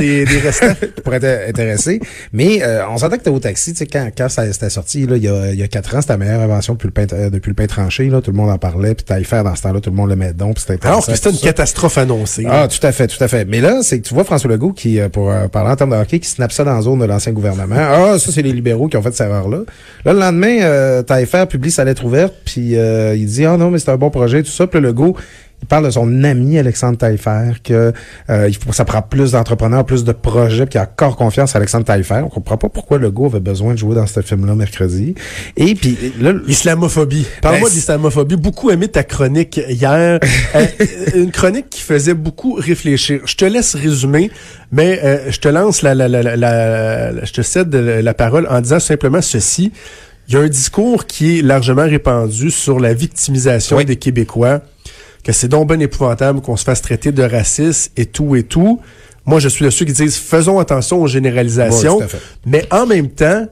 des, 0.01 0.25
des 0.25 0.39
restants. 0.39 0.67
intéressé. 1.49 2.01
Mais 2.33 2.63
euh, 2.63 2.83
on 2.91 2.99
s'entend 2.99 3.17
que 3.17 3.23
Théo 3.23 3.39
Taxi, 3.39 3.73
tu 3.73 3.79
sais, 3.79 3.87
quand, 3.87 4.09
quand 4.17 4.29
ça 4.29 4.51
c'était 4.53 4.71
sorti, 4.71 5.07
là, 5.07 5.17
il 5.17 5.25
y 5.25 5.29
a, 5.29 5.53
il 5.53 5.59
y 5.59 5.63
a 5.63 5.69
quatre 5.69 5.95
ans, 5.95 6.01
c'était 6.01 6.15
la 6.15 6.19
meilleure 6.19 6.41
invention 6.41 6.75
depuis 6.75 6.87
le 6.89 6.93
pain, 6.93 7.07
euh, 7.13 7.31
depuis 7.31 7.51
le 7.51 7.55
pain 7.55 7.67
tranché. 7.67 8.09
Là, 8.09 8.21
tout 8.21 8.31
le 8.31 8.37
monde 8.37 8.51
en 8.51 8.59
parlait, 8.59 8.95
puis 8.95 9.05
t'allais 9.05 9.25
faire 9.25 9.45
dans 9.45 9.55
ce 9.55 9.63
temps-là, 9.63 9.81
tout 9.81 9.91
le 9.91 9.97
monde 9.97 10.11
le 10.11 10.17
met 10.17 10.33
donc, 10.33 10.55
puis 10.57 10.65
c'était 10.67 10.87
Alors 10.87 11.05
que 11.05 11.15
c'était 11.15 11.31
une 11.31 11.37
ça. 11.37 11.47
catastrophe 11.47 11.99
annoncée. 11.99 12.47
Ah, 12.49 12.69
tout 12.69 12.85
à 12.87 12.93
fait, 12.93 13.07
tout 13.07 13.23
à 13.23 13.29
fait. 13.29 13.45
Mais 13.45 13.61
là, 13.61 13.81
c'est 13.83 14.01
que 14.01 14.07
tu 14.07 14.15
vois 14.15 14.25
François 14.25 14.51
Legault 14.51 14.73
qui, 14.73 15.01
euh, 15.01 15.09
pour 15.09 15.31
euh, 15.31 15.49
parler 15.49 15.71
en 15.71 15.77
termes 15.77 15.91
de 15.91 15.97
hockey, 15.97 16.19
qui 16.19 16.29
snap 16.29 16.53
ça 16.53 16.65
dans 16.65 16.75
la 16.75 16.83
zone 16.83 16.99
de 17.01 17.05
l'ancien 17.05 17.33
gouvernement. 17.33 17.77
Ah, 17.79 18.19
ça, 18.19 18.31
c'est 18.33 18.43
les 18.43 18.53
libéraux 18.53 18.89
qui 18.89 18.97
ont 18.97 19.03
fait 19.03 19.15
cette 19.15 19.27
erreur-là. 19.27 19.61
Là, 20.05 20.13
le 20.13 20.19
lendemain, 20.19 20.59
euh, 20.63 21.03
publie 21.47 21.71
sa 21.71 21.85
lettre 21.85 22.05
ouverte, 22.05 22.35
puis 22.45 22.77
euh, 22.77 23.15
il 23.17 23.27
dit, 23.27 23.45
ah 23.45 23.57
non, 23.57 23.71
mais 23.71 23.79
c'est 23.79 23.91
un 23.91 23.97
bon 23.97 24.11
projet, 24.11 24.43
tout 24.43 24.51
ça. 24.51 24.67
Puis 24.67 24.81
Legault, 24.81 25.17
il 25.63 25.67
parle 25.69 25.85
de 25.85 25.91
son 25.91 26.25
ami 26.25 26.59
Alexandre 26.59 26.97
Taillefer, 26.99 27.53
que 27.63 27.93
euh, 28.31 28.49
il 28.49 28.57
faut, 28.57 28.73
ça 28.73 28.85
prend 28.85 29.03
plus 29.03 29.33
d'entrepreneurs, 29.33 29.85
plus 29.85 30.05
de 30.05 30.13
projets, 30.13 30.65
puis 30.65 30.71
qu'il 30.73 30.81
a 30.81 30.85
encore 30.85 31.17
confiance 31.17 31.55
à 31.55 31.59
Alexandre 31.59 31.85
Taillefer. 31.85 32.23
On 32.25 32.29
comprend 32.29 32.57
pas 32.57 32.69
pourquoi 32.69 32.99
Legault 32.99 33.27
avait 33.27 33.41
besoin 33.41 33.75
de 33.75 33.79
jouer 33.79 33.95
dans 33.95 34.07
ce 34.07 34.21
film-là 34.23 34.55
mercredi. 34.55 35.15
Et 35.57 35.75
puis 35.75 35.97
là, 36.21 36.33
Islamophobie. 36.49 37.27
Parle-moi 37.43 37.69
Ben, 37.69 37.75
d'islamophobie. 37.75 38.37
Beaucoup 38.37 38.71
aimé 38.71 38.89
ta 38.89 39.03
chronique 39.05 39.61
hier. 39.69 40.19
Euh, 40.55 40.67
une 41.15 41.31
chronique 41.31 41.71
qui 41.71 41.81
faisait 41.81 42.15
beaucoup 42.15 42.55
réfléchir. 42.55 43.21
Je 43.25 43.37
te 43.37 43.45
laisse 43.45 43.75
résumer, 43.77 44.31
mais 44.73 44.99
euh, 45.05 45.31
je 45.31 45.39
te 45.39 45.47
lance 45.49 45.83
la, 45.83 45.95
la, 45.95 46.09
la, 46.09 46.23
la, 46.23 46.37
la- 46.37 47.25
je 47.25 47.33
te 47.33 47.43
cède 47.43 47.73
la 47.75 48.15
parole 48.15 48.47
en 48.51 48.61
disant 48.61 48.81
simplement 48.81 49.21
ceci. 49.23 49.73
Il 50.29 50.35
y 50.35 50.37
a 50.37 50.41
un 50.41 50.49
discours 50.49 51.07
qui 51.07 51.39
est 51.39 51.43
largement 51.43 51.85
répandu 51.85 52.51
sur 52.51 52.81
la 52.81 52.95
victimisation 52.95 53.77
Oui. 53.77 53.85
des 53.85 53.97
Québécois, 53.97 54.61
que 55.23 55.33
c'est 55.33 55.49
donc 55.49 55.69
ben 55.69 55.81
épouvantable 55.81 56.41
qu'on 56.41 56.57
se 56.57 56.65
fasse 56.65 56.83
traiter 56.83 57.13
de 57.13 57.23
raciste 57.23 57.93
et 57.97 58.07
tout 58.07 58.37
et 58.37 58.43
tout. 58.43 58.81
Moi, 59.27 59.39
je 59.39 59.49
suis 59.49 59.65
de 59.65 59.71
ceux 59.71 59.85
qui 59.85 59.93
disent 59.93 60.17
faisons 60.17 60.59
attention 60.59 61.03
aux 61.03 61.07
généralisations. 61.07 62.01
Mais 62.47 62.67
en 62.71 62.87
même 62.87 63.09
temps, 63.09 63.47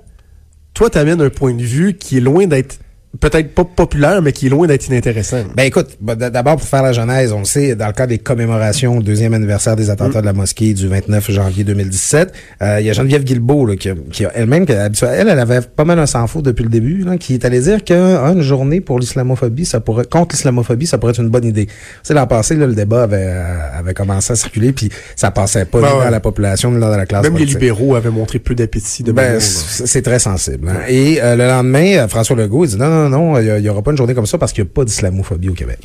toi, 0.74 0.90
tu 0.90 0.98
amènes 0.98 1.20
un 1.20 1.30
point 1.30 1.54
de 1.54 1.62
vue 1.62 1.94
qui 1.94 2.18
est 2.18 2.20
loin 2.20 2.46
d'être 2.46 2.78
peut-être 3.20 3.54
pas 3.54 3.64
populaire, 3.64 4.22
mais 4.22 4.32
qui 4.32 4.46
est 4.46 4.50
loin 4.50 4.66
d'être 4.66 4.86
inintéressant. 4.88 5.42
Ben 5.56 5.64
écoute, 5.64 5.96
bah, 6.00 6.14
d'abord 6.14 6.56
pour 6.56 6.66
faire 6.66 6.82
la 6.82 6.92
genèse, 6.92 7.32
on 7.32 7.40
le 7.40 7.44
sait, 7.44 7.74
dans 7.74 7.86
le 7.86 7.92
cadre 7.92 8.10
des 8.10 8.18
commémorations 8.18 8.98
au 8.98 9.02
deuxième 9.02 9.34
anniversaire 9.34 9.76
des 9.76 9.90
attentats 9.90 10.20
de 10.20 10.26
la 10.26 10.32
mosquée 10.32 10.74
du 10.74 10.88
29 10.88 11.30
janvier 11.30 11.64
2017, 11.64 12.32
euh, 12.62 12.80
il 12.80 12.86
y 12.86 12.90
a 12.90 12.92
Geneviève 12.92 13.24
Guilbeault 13.24 13.66
là, 13.66 13.76
qui, 13.76 13.90
qui 14.12 14.24
elle-même, 14.34 14.66
elle, 14.68 15.28
elle 15.28 15.38
avait 15.38 15.62
pas 15.62 15.84
mal 15.84 15.98
un 15.98 16.06
sans 16.06 16.26
faux 16.26 16.42
depuis 16.42 16.64
le 16.64 16.70
début, 16.70 17.02
là, 17.04 17.16
qui 17.16 17.34
est 17.34 17.44
allée 17.44 17.60
dire 17.60 17.82
qu'une 17.82 18.42
journée 18.42 18.80
pour 18.80 18.98
l'islamophobie, 18.98 19.64
ça 19.64 19.80
pourrait 19.80 20.04
contre 20.04 20.34
l'islamophobie, 20.34 20.86
ça 20.86 20.98
pourrait 20.98 21.12
être 21.12 21.20
une 21.20 21.30
bonne 21.30 21.44
idée. 21.44 21.66
Sais, 22.02 22.14
l'an 22.14 22.26
passé, 22.26 22.56
là, 22.56 22.66
le 22.66 22.74
débat 22.74 23.04
avait, 23.04 23.16
euh, 23.26 23.56
avait 23.78 23.94
commencé 23.94 24.32
à 24.32 24.36
circuler, 24.36 24.72
puis 24.72 24.90
ça 25.16 25.30
passait 25.30 25.64
pas 25.64 25.80
Ben 25.80 25.88
ni 25.88 25.98
ouais. 25.98 26.04
dans 26.04 26.10
la 26.10 26.20
population 26.20 26.70
ni 26.70 26.80
dans 26.80 26.88
la 26.88 27.06
classe 27.06 27.22
Même 27.24 27.32
les 27.32 27.38
politique. 27.38 27.54
libéraux 27.60 27.94
avaient 27.94 28.10
montré 28.10 28.38
peu 28.38 28.54
d'appétit 28.54 29.02
de 29.02 29.12
Ben, 29.12 29.40
c'est 29.40 30.02
très 30.02 30.18
sensible. 30.18 30.68
hein. 30.68 30.80
Et 30.88 31.20
euh, 31.22 31.36
le 31.36 31.46
lendemain, 31.46 31.98
euh, 31.98 32.08
François 32.08 32.36
Legault 32.36 32.64
il 32.64 32.70
dit 32.70 32.76
non, 32.76 32.88
non, 32.88 33.08
non, 33.08 33.40
il 33.40 33.62
n'y 33.62 33.68
aura 33.68 33.82
pas 33.82 33.90
une 33.90 33.96
journée 33.96 34.14
comme 34.14 34.26
ça 34.26 34.38
parce 34.38 34.52
qu'il 34.52 34.64
n'y 34.64 34.70
a 34.70 34.72
pas 34.74 34.84
d'islamophobie 34.84 35.48
au 35.48 35.54
Québec. 35.54 35.78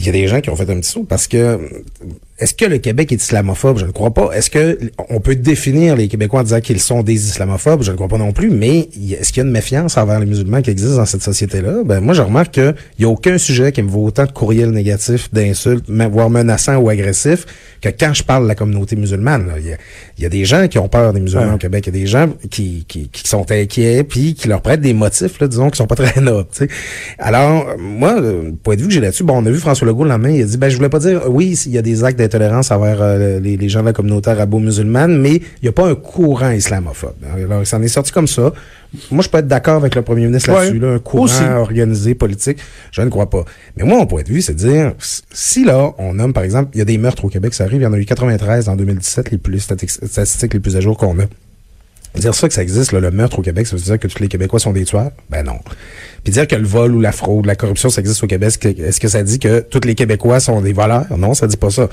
Il 0.00 0.06
y 0.06 0.08
a 0.08 0.12
des 0.12 0.28
gens 0.28 0.40
qui 0.40 0.50
ont 0.50 0.56
fait 0.56 0.70
un 0.70 0.78
petit 0.80 0.90
saut 0.90 1.04
parce 1.08 1.26
que 1.26 1.58
est-ce 2.40 2.54
que 2.54 2.64
le 2.64 2.78
Québec 2.78 3.10
est 3.10 3.16
islamophobe? 3.22 3.78
Je 3.78 3.86
ne 3.86 3.90
crois 3.90 4.12
pas. 4.12 4.30
Est-ce 4.32 4.48
que 4.50 4.78
on 5.08 5.18
peut 5.20 5.34
définir 5.34 5.96
les 5.96 6.06
Québécois 6.08 6.40
en 6.40 6.44
disant 6.44 6.60
qu'ils 6.60 6.78
sont 6.80 7.02
des 7.02 7.14
islamophobes? 7.28 7.82
Je 7.82 7.90
ne 7.90 7.96
crois 7.96 8.06
pas 8.08 8.18
non 8.18 8.32
plus. 8.32 8.50
Mais 8.50 8.88
est-ce 9.10 9.32
qu'il 9.32 9.42
y 9.42 9.44
a 9.44 9.46
une 9.46 9.52
méfiance 9.52 9.96
envers 9.96 10.20
les 10.20 10.26
musulmans 10.26 10.62
qui 10.62 10.70
existe 10.70 10.94
dans 10.96 11.04
cette 11.06 11.22
société-là? 11.22 11.82
Ben, 11.84 12.00
moi, 12.00 12.14
je 12.14 12.22
remarque 12.22 12.54
qu'il 12.54 12.74
n'y 13.00 13.04
a 13.04 13.08
aucun 13.08 13.38
sujet 13.38 13.72
qui 13.72 13.82
me 13.82 13.88
vaut 13.90 14.04
autant 14.04 14.24
de 14.24 14.30
courriels 14.30 14.70
négatifs, 14.70 15.32
d'insultes, 15.32 15.86
voire 15.88 16.30
menaçants 16.30 16.76
ou 16.76 16.88
agressifs 16.88 17.44
que 17.80 17.88
quand 17.88 18.14
je 18.14 18.22
parle 18.22 18.44
de 18.44 18.48
la 18.48 18.54
communauté 18.54 18.94
musulmane. 18.96 19.52
Il 19.58 19.66
y 19.66 19.72
a, 19.72 19.76
il 20.18 20.22
y 20.22 20.26
a 20.26 20.28
des 20.28 20.44
gens 20.44 20.68
qui 20.68 20.78
ont 20.78 20.88
peur 20.88 21.12
des 21.12 21.20
musulmans 21.20 21.46
Ouais. 21.48 21.54
au 21.54 21.58
Québec. 21.58 21.84
Il 21.86 21.94
y 21.94 21.98
a 21.98 22.00
des 22.00 22.06
gens 22.06 22.28
qui, 22.50 22.84
qui, 22.86 23.08
qui 23.08 23.28
sont 23.28 23.50
inquiets 23.50 24.04
puis 24.04 24.34
qui 24.34 24.46
leur 24.48 24.60
prêtent 24.62 24.80
des 24.80 24.94
motifs, 24.94 25.40
là, 25.40 25.48
disons, 25.48 25.70
qui 25.70 25.76
sont 25.78 25.86
pas 25.86 25.94
très 25.96 26.20
nobles. 26.20 26.48
tu 26.52 26.66
sais. 26.66 26.68
Alors, 27.18 27.68
euh, 27.70 27.76
moi, 27.78 28.20
le 28.20 28.52
point 28.62 28.76
de 28.76 28.80
vue 28.82 28.88
que 28.88 28.94
j'ai 28.94 29.00
là-dessus, 29.00 29.24
bon, 29.24 29.38
on 29.42 29.46
a 29.46 29.50
vu 29.50 29.58
François 29.58 29.86
Legault 29.88 30.04
le 30.04 30.10
lendemain, 30.10 30.30
il 30.30 30.42
a 30.42 30.46
dit, 30.46 30.56
ben, 30.56 30.68
je 30.68 30.76
voulais 30.76 30.88
pas 30.88 30.98
dire, 31.00 31.22
oui, 31.28 31.58
il 31.66 31.72
y 31.72 31.78
a 31.78 31.82
des 31.82 32.04
actes 32.04 32.18
d'intolérance 32.28 32.70
envers 32.70 33.00
euh, 33.00 33.40
les, 33.40 33.56
les 33.56 33.68
gens 33.68 33.80
de 33.80 33.86
la 33.86 33.92
communauté 33.92 34.30
arabo-musulmane, 34.30 35.18
mais 35.20 35.36
il 35.36 35.42
n'y 35.62 35.68
a 35.68 35.72
pas 35.72 35.86
un 35.88 35.94
courant 35.94 36.50
islamophobe. 36.50 37.14
Alors, 37.24 37.60
il 37.62 37.66
s'en 37.66 37.82
est 37.82 37.88
sorti 37.88 38.12
comme 38.12 38.26
ça. 38.28 38.52
Moi, 39.10 39.22
je 39.22 39.28
peux 39.28 39.38
être 39.38 39.48
d'accord 39.48 39.76
avec 39.76 39.94
le 39.94 40.02
premier 40.02 40.26
ministre 40.26 40.50
Ouais. 40.50 40.64
là-dessus, 40.64 40.78
là, 40.78 40.92
un 40.94 40.98
courant 40.98 41.24
Aussi. 41.24 41.42
organisé, 41.44 42.14
politique, 42.14 42.58
je 42.90 43.02
ne 43.02 43.10
crois 43.10 43.28
pas. 43.28 43.44
Mais 43.76 43.84
moi, 43.84 43.98
mon 43.98 44.06
point 44.06 44.22
de 44.22 44.28
vue, 44.28 44.40
c'est 44.40 44.54
de 44.54 44.58
dire, 44.58 44.92
si 45.32 45.64
là, 45.64 45.92
on 45.98 46.14
nomme, 46.14 46.32
par 46.32 46.42
exemple, 46.42 46.70
il 46.74 46.78
y 46.78 46.82
a 46.82 46.84
des 46.86 46.96
meurtres 46.98 47.24
au 47.24 47.28
Québec, 47.28 47.52
ça 47.54 47.64
arrive, 47.64 47.80
il 47.80 47.84
y 47.84 47.86
en 47.86 47.92
a 47.92 47.98
eu 47.98 48.04
93 48.06 48.68
en 48.68 48.76
2017, 48.76 49.30
les 49.30 49.38
plus 49.38 49.60
statistiques 49.60 50.54
les 50.54 50.60
plus 50.60 50.76
à 50.76 50.80
jour 50.80 50.96
qu'on 50.96 51.18
a. 51.18 51.24
Dire 52.16 52.34
ça 52.34 52.48
que 52.48 52.54
ça 52.54 52.62
existe, 52.62 52.92
là, 52.92 53.00
le 53.00 53.10
meurtre 53.10 53.38
au 53.38 53.42
Québec, 53.42 53.66
ça 53.66 53.76
veut 53.76 53.82
dire 53.82 53.98
que 53.98 54.08
tous 54.08 54.18
les 54.20 54.28
Québécois 54.28 54.58
sont 54.58 54.72
des 54.72 54.84
tueurs? 54.84 55.10
Ben 55.30 55.44
non. 55.44 55.58
Puis 56.24 56.32
dire 56.32 56.48
que 56.48 56.56
le 56.56 56.66
vol 56.66 56.92
ou 56.94 57.00
la 57.00 57.12
fraude, 57.12 57.46
la 57.46 57.54
corruption, 57.54 57.90
ça 57.90 58.00
existe 58.00 58.24
au 58.24 58.26
Québec, 58.26 58.54
est-ce 58.64 58.98
que- 58.98 59.08
ça 59.08 59.22
dit 59.22 59.38
que 59.38 59.60
tous 59.60 59.86
les 59.86 59.94
Québécois 59.94 60.40
sont 60.40 60.60
des 60.60 60.72
voleurs? 60.72 61.06
Non, 61.16 61.34
ça 61.34 61.46
dit 61.46 61.56
pas 61.56 61.70
ça. 61.70 61.88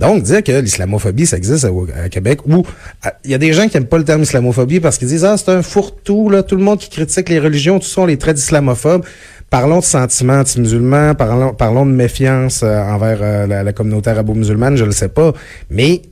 Donc, 0.00 0.22
dire 0.22 0.42
que 0.42 0.52
l'islamophobie, 0.52 1.26
ça 1.26 1.36
existe 1.36 1.64
au- 1.64 1.86
à, 1.94 2.08
Québec, 2.08 2.40
ou 2.46 2.64
à- 3.02 3.14
il 3.24 3.30
y 3.30 3.34
a 3.34 3.38
des 3.38 3.52
gens 3.52 3.68
qui 3.68 3.76
aiment 3.76 3.86
pas 3.86 3.98
le 3.98 4.04
terme 4.04 4.22
islamophobie 4.22 4.80
parce 4.80 4.96
qu'ils 4.98 5.08
disent, 5.08 5.24
ah, 5.24 5.36
c'est 5.36 5.50
un 5.50 5.62
fourre-tout, 5.62 6.30
là, 6.30 6.42
tout 6.42 6.56
le 6.56 6.62
monde 6.62 6.78
qui 6.78 6.88
critique 6.88 7.28
les 7.28 7.38
religions, 7.38 7.78
tout 7.78 7.86
ça, 7.88 8.00
on 8.02 8.06
les 8.06 8.16
traite 8.18 8.36
d'islamophobes. 8.36 9.04
Parlons 9.50 9.78
de 9.80 9.84
sentiments 9.84 10.40
anti-musulmans, 10.40 11.14
parlons, 11.14 11.54
parlons 11.54 11.86
de 11.86 11.92
méfiance 11.92 12.62
euh, 12.64 12.78
envers 12.80 13.18
euh, 13.20 13.46
la, 13.46 13.72
communauté 13.72 14.10
arabo-musulmane, 14.10 14.76
je 14.76 14.84
le 14.84 14.90
sais 14.92 15.08
pas. 15.08 15.32
Mais 15.70 16.02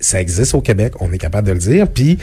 ça 0.00 0.20
existe 0.20 0.54
au 0.54 0.60
Québec, 0.60 0.94
on 1.00 1.12
est 1.12 1.18
capable 1.18 1.46
de 1.48 1.52
le 1.52 1.58
dire. 1.58 1.88
Puis, 1.88 2.18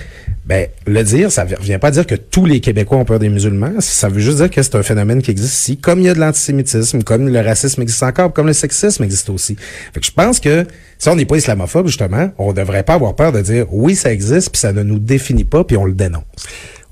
ben, 0.45 0.67
le 0.85 1.03
dire, 1.03 1.31
ça 1.31 1.45
ne 1.45 1.55
vient 1.61 1.79
pas 1.79 1.91
dire 1.91 2.05
que 2.05 2.15
tous 2.15 2.45
les 2.45 2.59
Québécois 2.59 2.97
ont 2.97 3.05
peur 3.05 3.19
des 3.19 3.29
musulmans. 3.29 3.73
Ça 3.79 4.09
veut 4.09 4.19
juste 4.19 4.37
dire 4.37 4.49
que 4.49 4.61
c'est 4.61 4.75
un 4.75 4.83
phénomène 4.83 5.21
qui 5.21 5.31
existe 5.31 5.53
ici, 5.53 5.77
comme 5.77 5.99
il 5.99 6.05
y 6.05 6.09
a 6.09 6.13
de 6.13 6.19
l'antisémitisme, 6.19 7.03
comme 7.03 7.29
le 7.29 7.39
racisme 7.39 7.81
existe 7.81 8.03
encore, 8.03 8.33
comme 8.33 8.47
le 8.47 8.53
sexisme 8.53 9.03
existe 9.03 9.29
aussi. 9.29 9.55
Fait 9.93 9.99
que 9.99 10.05
je 10.05 10.11
pense 10.11 10.39
que 10.39 10.65
si 10.97 11.09
on 11.09 11.15
n'est 11.15 11.25
pas 11.25 11.37
islamophobe, 11.37 11.87
justement, 11.87 12.31
on 12.37 12.53
devrait 12.53 12.83
pas 12.83 12.95
avoir 12.95 13.15
peur 13.15 13.31
de 13.31 13.41
dire 13.41 13.65
oui, 13.71 13.95
ça 13.95 14.11
existe, 14.11 14.51
puis 14.51 14.59
ça 14.59 14.73
ne 14.73 14.83
nous 14.83 14.99
définit 14.99 15.45
pas, 15.45 15.63
puis 15.63 15.77
on 15.77 15.85
le 15.85 15.93
dénonce. 15.93 16.23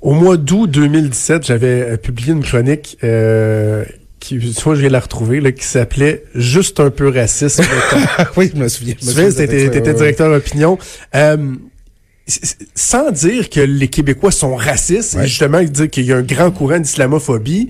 Au 0.02 0.14
mois 0.14 0.36
d'août 0.36 0.68
2017, 0.68 1.46
j'avais 1.46 1.82
euh, 1.82 1.98
publié 1.98 2.34
une 2.34 2.44
chronique 2.44 2.98
euh, 3.04 3.86
qui, 4.22 4.38
tu 4.40 4.64
vois, 4.64 4.76
je 4.76 4.82
vais 4.82 4.90
la 4.90 5.02
retrouver, 5.02 5.42
là, 5.42 5.52
qui 5.52 5.66
s'appelait 5.66 6.24
Juste 6.36 6.80
un 6.80 6.90
peu 6.92 7.10
raciste. 7.10 7.62
oui, 8.38 8.50
je 8.56 8.60
me 8.62 8.70
souviens. 8.70 8.94
tu 8.98 9.06
sais, 9.06 9.34
t'étais 9.34 9.70
t'étais 9.70 9.94
directeur 9.94 10.32
opinion. 10.32 10.78
Euh, 11.16 11.56
sans 12.76 13.12
dire 13.12 13.50
que 13.50 13.60
les 13.60 13.88
Québécois 13.88 14.32
sont 14.32 14.56
racistes, 14.56 15.16
Ouais. 15.16 15.26
et 15.26 15.28
justement 15.28 15.62
dire 15.64 15.90
qu'il 15.90 16.06
y 16.06 16.14
a 16.14 16.18
un 16.18 16.22
grand 16.22 16.52
courant 16.52 16.80
d'islamophobie, 16.80 17.70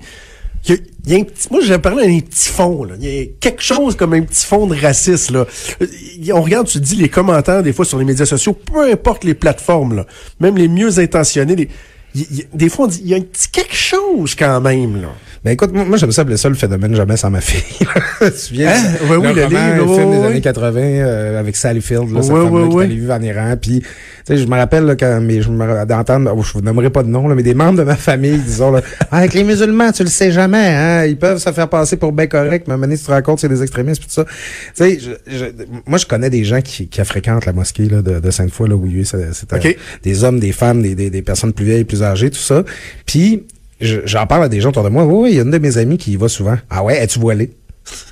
il 0.68 0.70
y 0.70 0.74
a, 0.74 0.80
il 1.06 1.12
y 1.12 1.16
a 1.16 1.18
un 1.18 1.24
petit, 1.24 1.48
moi, 1.50 1.60
j'ai 1.64 1.78
parlé 1.78 2.06
d'un 2.06 2.20
petit 2.20 2.48
fond, 2.48 2.84
là. 2.84 2.94
Il 3.00 3.08
y 3.08 3.20
a 3.22 3.24
quelque 3.40 3.62
chose 3.62 3.96
comme 3.96 4.12
un 4.14 4.22
petit 4.22 4.46
fond 4.46 4.66
de 4.68 4.76
racisme, 4.80 5.34
là. 5.38 5.46
Euh, 5.80 5.86
On 6.34 6.42
regarde, 6.42 6.68
tu 6.68 6.78
dis 6.78 6.94
les 6.94 7.08
commentaires, 7.08 7.62
des 7.64 7.72
fois, 7.72 7.84
sur 7.84 7.98
les 7.98 8.04
médias 8.04 8.26
sociaux, 8.26 8.52
peu 8.52 8.88
importe 8.92 9.24
les 9.24 9.34
plateformes, 9.34 9.96
là. 9.96 10.06
Même 10.38 10.56
les 10.56 10.68
mieux 10.68 11.00
intentionnés, 11.00 11.56
les- 11.56 11.68
des 12.14 12.68
fois, 12.68 12.84
on 12.86 12.88
dit, 12.88 13.00
il 13.02 13.08
y 13.08 13.14
a 13.14 13.16
un 13.16 13.22
petit 13.22 13.48
quelque 13.48 13.74
chose 13.74 14.34
quand 14.34 14.60
même, 14.60 15.00
là. 15.00 15.08
Ben 15.44 15.50
écoute, 15.52 15.72
moi, 15.72 15.96
j'aime 15.96 16.12
ça 16.12 16.22
appeler 16.22 16.36
ça 16.36 16.48
le 16.48 16.54
phénomène 16.54 16.94
jamais 16.94 17.16
sans 17.16 17.30
ma 17.30 17.40
fille. 17.40 17.64
tu 18.20 18.30
te 18.30 18.36
souviens? 18.36 18.70
Hein? 18.70 18.92
Oui, 19.02 19.08
le 19.08 19.14
roman, 19.16 19.30
livre, 19.32 19.86
le 19.86 19.94
film 19.98 20.10
des 20.12 20.26
années 20.26 20.40
80 20.40 20.80
euh, 20.80 21.40
avec 21.40 21.56
Sally 21.56 21.80
Field, 21.80 22.12
là, 22.12 22.22
cette 22.22 22.32
Ouais, 22.32 22.44
femme-là 22.44 22.60
ouais, 22.60 22.68
qui 22.68 22.76
ouais. 22.76 22.84
allait 22.84 22.94
vivre 22.94 23.12
en 23.14 23.22
Iran. 23.22 23.54
Puis, 23.60 23.82
sais, 24.26 24.36
je 24.36 24.46
me 24.46 24.56
rappelle 24.56 24.84
là, 24.84 24.96
quand 24.96 25.20
mais 25.22 25.42
je 25.42 25.50
me 25.50 25.84
d'entendre, 25.86 26.32
oh, 26.36 26.42
je 26.42 26.52
vous 26.52 26.60
nommerai 26.60 26.90
pas 26.90 27.02
de 27.02 27.08
nom, 27.08 27.28
là, 27.28 27.34
mais 27.34 27.42
des 27.42 27.54
membres 27.54 27.78
de 27.78 27.84
ma 27.84 27.96
famille, 27.96 28.38
disons, 28.38 28.70
là, 28.70 28.80
Ah, 29.10 29.18
avec 29.18 29.34
les 29.34 29.44
musulmans, 29.44 29.92
tu 29.92 30.02
le 30.04 30.08
sais 30.08 30.30
jamais, 30.32 30.56
hein, 30.74 31.04
ils 31.06 31.16
peuvent 31.18 31.38
se 31.38 31.50
faire 31.52 31.68
passer 31.68 31.96
pour 31.96 32.12
bien 32.12 32.26
correct, 32.26 32.66
mais 32.68 32.76
donné, 32.78 32.96
si 32.96 33.02
tu 33.02 33.08
te 33.08 33.12
rends 33.12 33.22
compte, 33.22 33.40
c'est 33.40 33.48
des 33.48 33.62
extrémistes, 33.62 34.00
puis 34.00 34.08
tout 34.08 34.14
ça. 34.14 34.24
Tu 34.24 34.30
sais, 34.74 34.98
je, 34.98 35.10
je- 35.36 35.64
moi, 35.86 35.98
je 35.98 36.06
connais 36.06 36.30
des 36.30 36.44
gens 36.44 36.60
qui, 36.60 36.88
qui 36.88 37.04
fréquentent 37.04 37.46
la 37.46 37.52
mosquée 37.52 37.88
là, 37.88 38.02
de, 38.02 38.20
de 38.20 38.30
Sainte-Foy, 38.30 38.68
là, 38.68 38.76
où 38.76 38.86
il 38.86 38.92
y 38.92 38.96
a 38.96 39.00
eu, 39.00 39.04
c'est 39.04 39.16
euh, 39.16 39.58
des 40.02 40.24
hommes, 40.24 40.40
des 40.40 40.52
femmes, 40.52 40.82
des, 40.82 40.94
des, 40.94 41.10
des 41.10 41.22
personnes 41.22 41.52
plus 41.52 41.64
vieilles, 41.64 41.84
plus 41.84 42.02
âgées, 42.02 42.30
tout 42.30 42.38
ça. 42.38 42.64
Puis, 43.06 43.44
je- 43.80 44.00
j'en 44.04 44.26
parle 44.26 44.44
à 44.44 44.48
des 44.48 44.60
gens 44.60 44.68
autour 44.70 44.84
de 44.84 44.88
moi. 44.88 45.04
Oui, 45.04 45.14
oui, 45.24 45.30
il 45.32 45.36
y 45.36 45.38
a 45.40 45.42
une 45.42 45.50
de 45.50 45.58
mes 45.58 45.76
amies 45.78 45.98
qui 45.98 46.12
y 46.12 46.16
va 46.16 46.28
souvent. 46.28 46.56
Ah 46.70 46.84
ouais, 46.84 47.02
es-tu 47.02 47.18
voilée? 47.18 47.50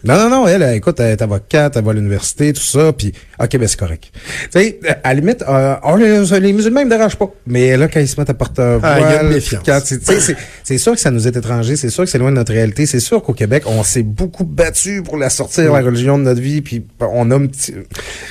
Non, 0.05 0.17
non, 0.17 0.31
non, 0.31 0.49
elle, 0.49 0.63
écoute, 0.75 0.99
elle 1.01 1.13
est 1.13 1.23
avocate, 1.23 1.77
elle 1.77 1.85
va 1.85 1.91
à 1.93 1.95
l'université, 1.95 2.53
tout 2.53 2.61
ça, 2.61 2.93
puis 2.93 3.13
ok, 3.39 3.57
ben 3.59 3.69
c'est 3.69 3.79
correct. 3.79 4.11
Tu 4.51 4.59
sais, 4.61 4.81
à 5.05 5.15
la 5.15 5.21
limite, 5.21 5.45
euh, 5.49 5.77
les, 5.99 6.41
les 6.41 6.53
musulmans, 6.53 6.81
ils 6.81 6.87
me 6.87 6.91
dérangent 6.91 7.17
pas. 7.17 7.31
Mais 7.47 7.77
là, 7.77 7.87
quand 7.89 8.01
ils 8.01 8.09
se 8.09 8.19
mettent 8.19 8.31
à 8.31 8.35
porter 8.35 8.63
un 8.63 8.81
Ah, 8.83 8.99
voile, 8.99 9.11
sais, 10.21 10.37
c'est- 10.65 10.79
sûr 10.79 10.93
que 10.95 11.01
ça 11.01 11.11
nous 11.11 11.27
est 11.29 11.37
étranger, 11.37 11.77
c'est 11.77 11.91
sûr 11.91 12.05
que 12.05 12.11
c'est 12.11 12.19
loin 12.19 12.31
de 12.31 12.37
notre 12.37 12.53
réalité, 12.53 12.87
c'est 12.87 13.01
sûr 13.01 13.23
qu'au 13.23 13.33
Québec, 13.35 13.63
on 13.67 13.83
s'est 13.85 14.03
beaucoup 14.03 14.45
battu 14.45 15.03
pour 15.03 15.17
la 15.17 15.31
sortir, 15.31 15.73
la 15.73 15.81
religion 15.83 16.19
de 16.19 16.25
notre 16.25 16.41
vie, 16.41 16.63
puis 16.63 16.85
on 16.99 17.31
a 17.31 17.37
un 17.37 17.47
petit... 17.47 17.75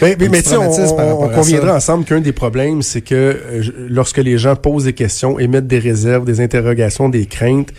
Mais, 0.02 0.16
mais, 0.20 0.30
mais 0.30 0.42
tu 0.42 0.50
sais, 0.50 0.58
on, 0.58 0.70
on- 0.70 1.30
conviendra 1.30 1.76
ensemble 1.76 2.06
qu'un 2.06 2.20
des 2.22 2.34
problèmes, 2.34 2.82
c'est 2.82 3.02
que 3.02 3.16
euh, 3.16 3.64
lorsque 3.90 4.18
les 4.18 4.38
gens 4.38 4.56
posent 4.56 4.86
des 4.86 4.94
questions, 4.94 5.40
émettent 5.40 5.68
des 5.68 5.80
réserves, 5.80 6.26
des 6.26 6.42
interrogations, 6.42 7.08
des 7.10 7.26
craintes, 7.28 7.70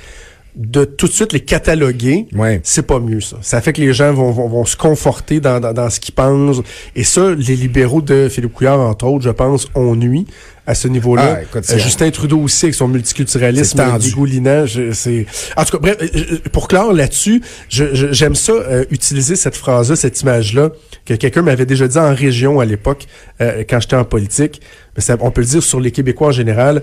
de 0.56 0.84
tout 0.84 1.06
de 1.06 1.12
suite 1.12 1.32
les 1.32 1.40
cataloguer, 1.40 2.26
Ouais. 2.34 2.60
c'est 2.64 2.82
pas 2.86 2.98
mieux 2.98 3.20
ça. 3.20 3.36
Ça 3.40 3.60
fait 3.60 3.72
que 3.72 3.80
les 3.80 3.92
gens 3.92 4.12
vont, 4.12 4.30
vont, 4.32 4.48
vont 4.48 4.64
se 4.64 4.76
conforter 4.76 5.40
dans, 5.40 5.60
dans, 5.60 5.72
dans 5.72 5.88
ce 5.90 6.00
qu'ils 6.00 6.14
pensent. 6.14 6.60
Et 6.96 7.04
ça, 7.04 7.30
les 7.36 7.56
libéraux 7.56 8.02
de 8.02 8.28
Philippe 8.28 8.52
Couillard, 8.54 8.80
entre 8.80 9.06
autres, 9.06 9.24
je 9.24 9.30
pense, 9.30 9.68
ont 9.74 9.94
nuit 9.94 10.26
à 10.66 10.74
ce 10.74 10.88
niveau-là. 10.88 11.40
Ah, 11.54 11.56
Euh, 11.56 11.78
Justin 11.78 12.10
Trudeau 12.10 12.38
aussi, 12.40 12.66
avec 12.66 12.74
son 12.74 12.88
multiculturalisme 12.88 13.82
dégoulinant. 14.00 14.64
c'est... 14.92 15.26
En 15.56 15.64
tout 15.64 15.72
cas, 15.72 15.78
bref, 15.78 15.96
euh, 16.00 16.06
euh, 16.32 16.38
pour 16.52 16.68
clore 16.68 16.92
là-dessus, 16.92 17.42
je- 17.68 17.94
je- 17.94 18.12
j'aime 18.12 18.34
ça, 18.34 18.52
euh, 18.52 18.84
utiliser 18.90 19.36
cette 19.36 19.56
phrase-là, 19.56 19.96
cette 19.96 20.20
image-là, 20.20 20.70
que 21.06 21.14
quelqu'un 21.14 21.42
m'avait 21.42 21.66
déjà 21.66 21.88
dit 21.88 21.98
en 21.98 22.14
région 22.14 22.60
à 22.60 22.64
l'époque, 22.64 23.06
euh, 23.40 23.64
quand 23.68 23.80
j'étais 23.80 23.96
en 23.96 24.04
politique. 24.04 24.60
Mais 24.96 25.02
ça, 25.02 25.16
on 25.20 25.30
peut 25.30 25.40
le 25.40 25.46
dire 25.46 25.62
sur 25.62 25.80
les 25.80 25.90
Québécois 25.92 26.28
en 26.28 26.32
général. 26.32 26.82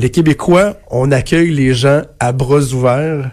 Les 0.00 0.08
Québécois, 0.08 0.78
on 0.90 1.12
accueille 1.12 1.50
les 1.50 1.74
gens 1.74 2.00
à 2.20 2.32
bras 2.32 2.62
ouverts, 2.72 3.32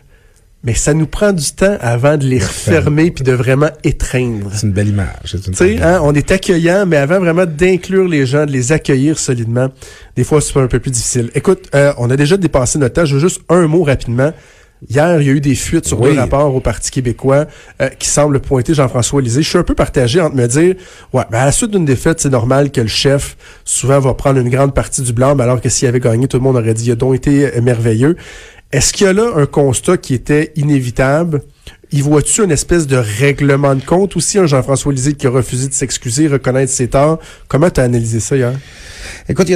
mais 0.66 0.74
ça 0.74 0.94
nous 0.94 1.08
prend 1.08 1.32
du 1.32 1.50
temps 1.54 1.78
avant 1.80 2.18
de 2.18 2.26
les 2.26 2.40
refermer 2.40 3.10
puis 3.10 3.24
de 3.24 3.32
vraiment 3.32 3.70
étreindre. 3.86 4.50
C'est 4.52 4.68
une 4.68 4.74
belle 4.74 4.90
image. 4.90 5.38
Tu 5.46 5.54
sais, 5.54 5.82
hein, 5.82 6.02
on 6.04 6.14
est 6.14 6.30
accueillant, 6.30 6.86
mais 6.86 6.98
avant 6.98 7.20
vraiment 7.20 7.46
d'inclure 7.46 8.10
les 8.10 8.26
gens, 8.26 8.46
de 8.46 8.52
les 8.52 8.74
accueillir 8.74 9.18
solidement, 9.18 9.70
des 10.18 10.26
fois 10.26 10.42
c'est 10.42 10.60
un 10.60 10.68
peu 10.68 10.80
plus 10.80 10.92
difficile. 10.92 11.32
Écoute, 11.36 11.70
euh, 11.74 11.94
on 12.00 12.10
a 12.10 12.18
déjà 12.18 12.36
dépassé 12.36 12.78
notre 12.80 12.96
temps. 12.96 13.06
Je 13.06 13.14
veux 13.16 13.22
juste 13.22 13.40
un 13.48 13.66
mot 13.68 13.84
rapidement. 13.84 14.34
Hier, 14.88 15.22
il 15.22 15.28
y 15.28 15.30
a 15.32 15.34
eu 15.34 15.42
des 15.42 15.56
fuites 15.56 15.88
sur 15.88 16.00
Oui. 16.00 16.14
deux 16.14 16.20
rapports 16.20 16.54
au 16.54 16.60
Parti 16.60 16.92
québécois 16.92 17.46
euh, 17.82 17.90
qui 17.90 18.08
semblent 18.08 18.40
pointer 18.40 18.76
Jean-François 18.76 19.22
Lisée. 19.22 19.42
Je 19.42 19.50
suis 19.50 19.58
un 19.58 19.64
peu 19.64 19.74
partagé 19.74 20.22
entre 20.22 20.36
me 20.36 20.46
dire, 20.48 20.76
ouais, 21.14 21.24
ben 21.32 21.40
à 21.40 21.46
la 21.46 21.52
suite 21.52 21.72
d'une 21.72 21.86
défaite, 21.86 22.20
c'est 22.20 22.30
normal 22.30 22.72
que 22.72 22.82
le 22.82 22.88
chef 22.88 23.38
souvent 23.66 24.00
va 24.00 24.14
prendre 24.14 24.40
une 24.40 24.50
grande 24.50 24.76
partie 24.76 25.02
du 25.02 25.14
blanc, 25.14 25.38
alors 25.40 25.62
que 25.62 25.70
s'il 25.70 25.88
avait 25.88 26.00
gagné, 26.00 26.28
tout 26.28 26.38
le 26.38 26.44
monde 26.44 26.58
aurait 26.58 26.76
dit, 26.76 26.86
il 26.86 26.92
a 26.92 26.96
donc 26.96 27.16
été 27.16 27.48
euh, 27.58 27.62
merveilleux. 27.62 28.18
Est-ce 28.72 28.94
qu'il 28.94 29.08
y 29.08 29.10
a 29.10 29.14
là 29.14 29.32
un 29.36 29.46
constat 29.48 29.98
qui 29.98 30.14
était 30.14 30.52
inévitable, 30.56 31.42
y 31.92 32.02
vois-tu 32.02 32.44
une 32.44 32.52
espèce 32.52 32.88
de 32.88 32.98
règlement 32.98 33.76
de 33.76 33.84
compte 33.84 34.16
aussi, 34.18 34.38
un 34.38 34.46
Jean-François 34.46 34.92
Lisée 34.92 35.14
qui 35.14 35.28
a 35.28 35.30
refusé 35.30 35.68
de 35.68 35.74
s'excuser, 35.74 36.28
reconnaître 36.28 36.72
ses 36.72 36.90
torts? 36.90 37.20
Comment 37.48 37.70
tu 37.70 37.80
as 37.80 37.84
analysé 37.84 38.20
ça 38.20 38.36
hier? 38.36 38.54
Écoute, 39.30 39.48
il 39.50 39.52
y, 39.52 39.56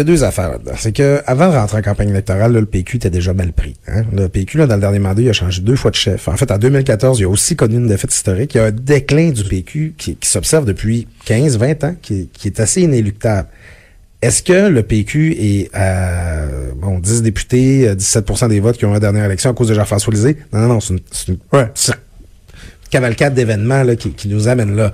a 0.00 0.04
deux, 0.04 0.16
il 0.16 0.24
affaires. 0.24 0.58
C'est 0.76 0.92
que 0.92 1.22
avant 1.26 1.48
de 1.48 1.54
rentrer 1.54 1.78
en 1.78 1.82
campagne 1.82 2.10
électorale, 2.10 2.52
le 2.52 2.66
PQ 2.66 2.96
était 2.96 3.10
déjà 3.10 3.32
mal 3.32 3.52
pris. 3.52 3.74
Hein? 3.88 4.04
Le 4.14 4.28
PQ, 4.28 4.58
là, 4.58 4.66
dans 4.66 4.74
le 4.74 4.80
dernier 4.80 4.98
mandat, 4.98 5.22
il 5.22 5.28
a 5.28 5.32
changé 5.32 5.62
deux 5.62 5.76
fois 5.76 5.90
de 5.90 5.96
chef. 5.96 6.28
En 6.28 6.36
fait, 6.36 6.50
en 6.50 6.58
2014, 6.58 7.20
il 7.20 7.24
a 7.24 7.28
aussi 7.28 7.56
connu 7.56 7.76
une 7.76 7.88
défaite 7.88 8.12
historique. 8.12 8.54
Il 8.54 8.58
y 8.58 8.60
a 8.60 8.66
un 8.66 8.70
déclin 8.70 9.30
du 9.30 9.44
PQ 9.44 9.94
qui, 9.96 10.18
s'observe 10.22 10.66
depuis 10.66 11.06
15, 11.24 11.58
20 11.58 11.84
ans, 11.84 11.94
qui 12.00 12.28
est 12.44 12.60
assez 12.60 12.82
inéluctable. 12.82 13.48
Est-ce 14.22 14.44
que 14.44 14.68
le 14.68 14.84
PQ 14.84 15.32
est 15.32 15.74
à 15.74 16.46
bon, 16.76 17.00
10 17.00 17.22
députés, 17.22 17.92
17% 17.92 18.44
euh, 18.44 18.48
des 18.48 18.60
votes 18.60 18.78
qui 18.78 18.84
ont 18.84 18.90
eu 18.90 18.94
la 18.94 19.00
dernière 19.00 19.24
élection 19.24 19.50
à 19.50 19.52
cause 19.52 19.66
de 19.66 19.74
Jean-François 19.74 20.12
Lisée? 20.12 20.36
Non, 20.52 20.60
non, 20.60 20.68
non, 20.68 20.80
c'est 20.80 20.94
une, 20.94 21.00
une, 21.28 21.38
ouais. 21.52 21.66
cavalcade 22.88 23.34
d'événements 23.34 23.84
qui, 23.96 24.12
qui 24.12 24.28
nous 24.28 24.46
amène 24.46 24.76
là. 24.76 24.92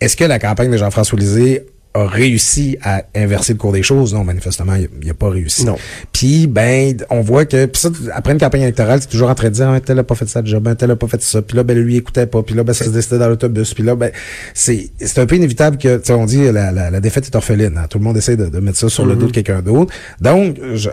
Est-ce 0.00 0.16
que 0.16 0.22
la 0.24 0.38
campagne 0.38 0.70
de 0.70 0.76
Jean-François 0.76 1.18
Lisée 1.18 1.66
a 1.94 2.06
réussi 2.06 2.76
à 2.82 3.04
inverser 3.14 3.52
le 3.52 3.58
cours 3.58 3.72
des 3.72 3.84
choses. 3.84 4.12
Non, 4.14 4.24
manifestement, 4.24 4.74
il 4.74 5.06
n'a 5.06 5.14
pas 5.14 5.30
réussi. 5.30 5.64
Non. 5.64 5.76
Puis, 6.12 6.48
ben, 6.48 6.96
on 7.08 7.20
voit 7.20 7.44
que, 7.44 7.66
pis 7.66 7.78
ça, 7.78 7.88
après 8.12 8.32
une 8.32 8.40
campagne 8.40 8.62
électorale, 8.62 9.00
c'est 9.00 9.08
toujours 9.08 9.30
en 9.30 9.34
train 9.34 9.48
de 9.48 9.54
dire, 9.54 9.68
un 9.68 9.78
tel 9.78 9.98
a 10.00 10.02
pas 10.02 10.16
fait 10.16 10.28
ça 10.28 10.42
déjà, 10.42 10.58
un 10.64 10.74
tel 10.74 10.90
a 10.90 10.96
pas 10.96 11.06
fait 11.06 11.22
ça. 11.22 11.40
Puis 11.40 11.56
là, 11.56 11.62
ben, 11.62 11.78
lui, 11.78 11.94
il 11.94 11.96
écoutait 11.98 12.26
pas. 12.26 12.42
Puis 12.42 12.56
là, 12.56 12.64
ben, 12.64 12.72
ça 12.72 12.84
se 12.84 12.90
décidait 12.90 13.18
dans 13.18 13.28
l'autobus. 13.28 13.72
Puis 13.74 13.84
là, 13.84 13.94
ben, 13.94 14.10
c'est, 14.54 14.90
c'est 14.98 15.20
un 15.20 15.26
peu 15.26 15.36
inévitable 15.36 15.78
que, 15.78 15.98
tu 15.98 16.06
sais, 16.06 16.12
on 16.12 16.26
dit, 16.26 16.50
la, 16.50 16.72
la, 16.72 16.90
la, 16.90 17.00
défaite 17.00 17.26
est 17.26 17.36
orpheline. 17.36 17.78
Hein. 17.78 17.86
Tout 17.88 17.98
le 17.98 18.04
monde 18.04 18.16
essaie 18.16 18.36
de, 18.36 18.46
de 18.46 18.58
mettre 18.58 18.78
ça 18.78 18.88
sur 18.88 19.06
le 19.06 19.14
mm-hmm. 19.14 19.18
dos 19.18 19.26
de 19.26 19.32
quelqu'un 19.32 19.62
d'autre. 19.62 19.94
Donc, 20.20 20.58
je, 20.74 20.90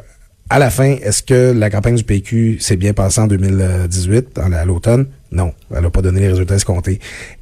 à 0.51 0.59
la 0.59 0.69
fin, 0.69 0.97
est-ce 1.01 1.23
que 1.23 1.53
la 1.53 1.69
campagne 1.69 1.95
du 1.95 2.03
PQ 2.03 2.57
s'est 2.59 2.75
bien 2.75 2.91
passée 2.91 3.21
en 3.21 3.27
2018, 3.27 4.37
à 4.37 4.65
l'automne? 4.65 5.07
Non, 5.31 5.53
elle 5.73 5.83
n'a 5.83 5.89
pas 5.89 6.01
donné 6.01 6.19
les 6.19 6.27
résultats 6.27 6.55
escomptés. 6.55 6.99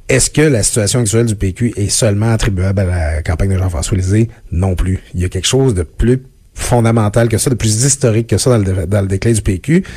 Est-ce 0.08 0.30
que 0.30 0.42
la 0.42 0.62
situation 0.62 1.00
actuelle 1.00 1.26
du 1.26 1.34
PQ 1.34 1.72
est 1.76 1.88
seulement 1.88 2.30
attribuable 2.30 2.78
à 2.78 2.84
la 2.84 3.22
campagne 3.22 3.50
de 3.50 3.58
Jean-François 3.58 3.96
Lisée? 3.96 4.30
Non 4.52 4.76
plus. 4.76 5.00
Il 5.14 5.20
y 5.20 5.24
a 5.24 5.28
quelque 5.28 5.48
chose 5.48 5.74
de 5.74 5.82
plus 5.82 6.22
fondamental 6.54 7.28
que 7.28 7.36
ça, 7.36 7.50
de 7.50 7.56
plus 7.56 7.84
historique 7.84 8.28
que 8.28 8.38
ça 8.38 8.56
dans 8.56 9.00
le, 9.00 9.08
déclin 9.08 9.32
du 9.32 9.42
PQ. 9.42 9.80
Puis 9.80 9.90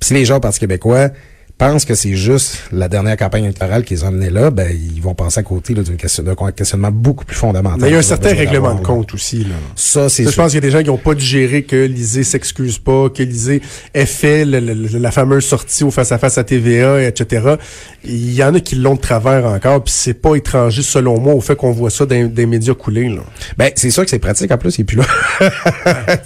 si 0.00 0.14
les 0.14 0.24
gens 0.24 0.40
Parti 0.40 0.58
québécois 0.58 1.10
pensent 1.58 1.84
que 1.84 1.94
c'est 1.94 2.14
juste 2.14 2.62
la 2.70 2.88
dernière 2.88 3.16
campagne 3.16 3.44
électorale 3.44 3.84
qu'ils 3.84 4.04
ont 4.04 4.08
amené 4.08 4.30
là, 4.30 4.50
ben 4.52 4.70
ils 4.70 5.02
vont 5.02 5.14
penser 5.14 5.40
à 5.40 5.42
côté 5.42 5.74
d'un 5.74 5.96
question, 5.96 6.24
questionnement 6.56 6.92
beaucoup 6.92 7.24
plus 7.24 7.36
fondamental. 7.36 7.80
Mais 7.80 7.88
il 7.88 7.92
y 7.92 7.96
a 7.96 7.98
un 7.98 8.02
certain 8.02 8.32
règlement 8.32 8.76
de 8.76 8.80
compte 8.80 9.12
aussi. 9.12 9.38
Là. 9.40 9.56
Ça, 9.74 10.08
c'est 10.08 10.24
Je 10.24 10.36
pense 10.36 10.52
qu'il 10.52 10.54
y 10.54 10.58
a 10.58 10.60
des 10.60 10.70
gens 10.70 10.82
qui 10.82 10.88
n'ont 10.88 10.96
pas 10.96 11.14
digéré 11.14 11.64
que 11.64 11.76
Lisée 11.76 12.22
s'excuse 12.22 12.78
pas, 12.78 13.10
que 13.10 13.24
Lisée 13.24 13.60
ait 13.92 14.06
fait 14.06 14.44
la 14.44 15.10
fameuse 15.10 15.44
sortie 15.44 15.82
au 15.82 15.90
face-à-face 15.90 16.38
-à, 16.38 16.44
TVA, 16.44 17.02
etc. 17.02 17.56
Il 18.04 18.32
y 18.32 18.44
en 18.44 18.54
a 18.54 18.60
qui 18.60 18.76
l'ont 18.76 18.94
de 18.94 19.00
travers 19.00 19.46
encore, 19.46 19.82
puis 19.82 19.92
c'est 19.96 20.14
pas 20.14 20.36
étranger 20.36 20.82
selon 20.82 21.18
moi 21.18 21.34
au 21.34 21.40
fait 21.40 21.56
qu'on 21.56 21.72
voit 21.72 21.90
ça 21.90 22.06
dans 22.06 22.28
des 22.28 22.46
médias 22.46 22.74
coulés. 22.74 23.08
Là. 23.08 23.22
Ben 23.56 23.72
c'est 23.74 23.90
sûr 23.90 24.04
que 24.04 24.10
c'est 24.10 24.20
pratique 24.20 24.52
en 24.52 24.58
plus, 24.58 24.78
il 24.78 24.82
est 24.82 24.84
plus 24.84 24.98
là. 24.98 25.04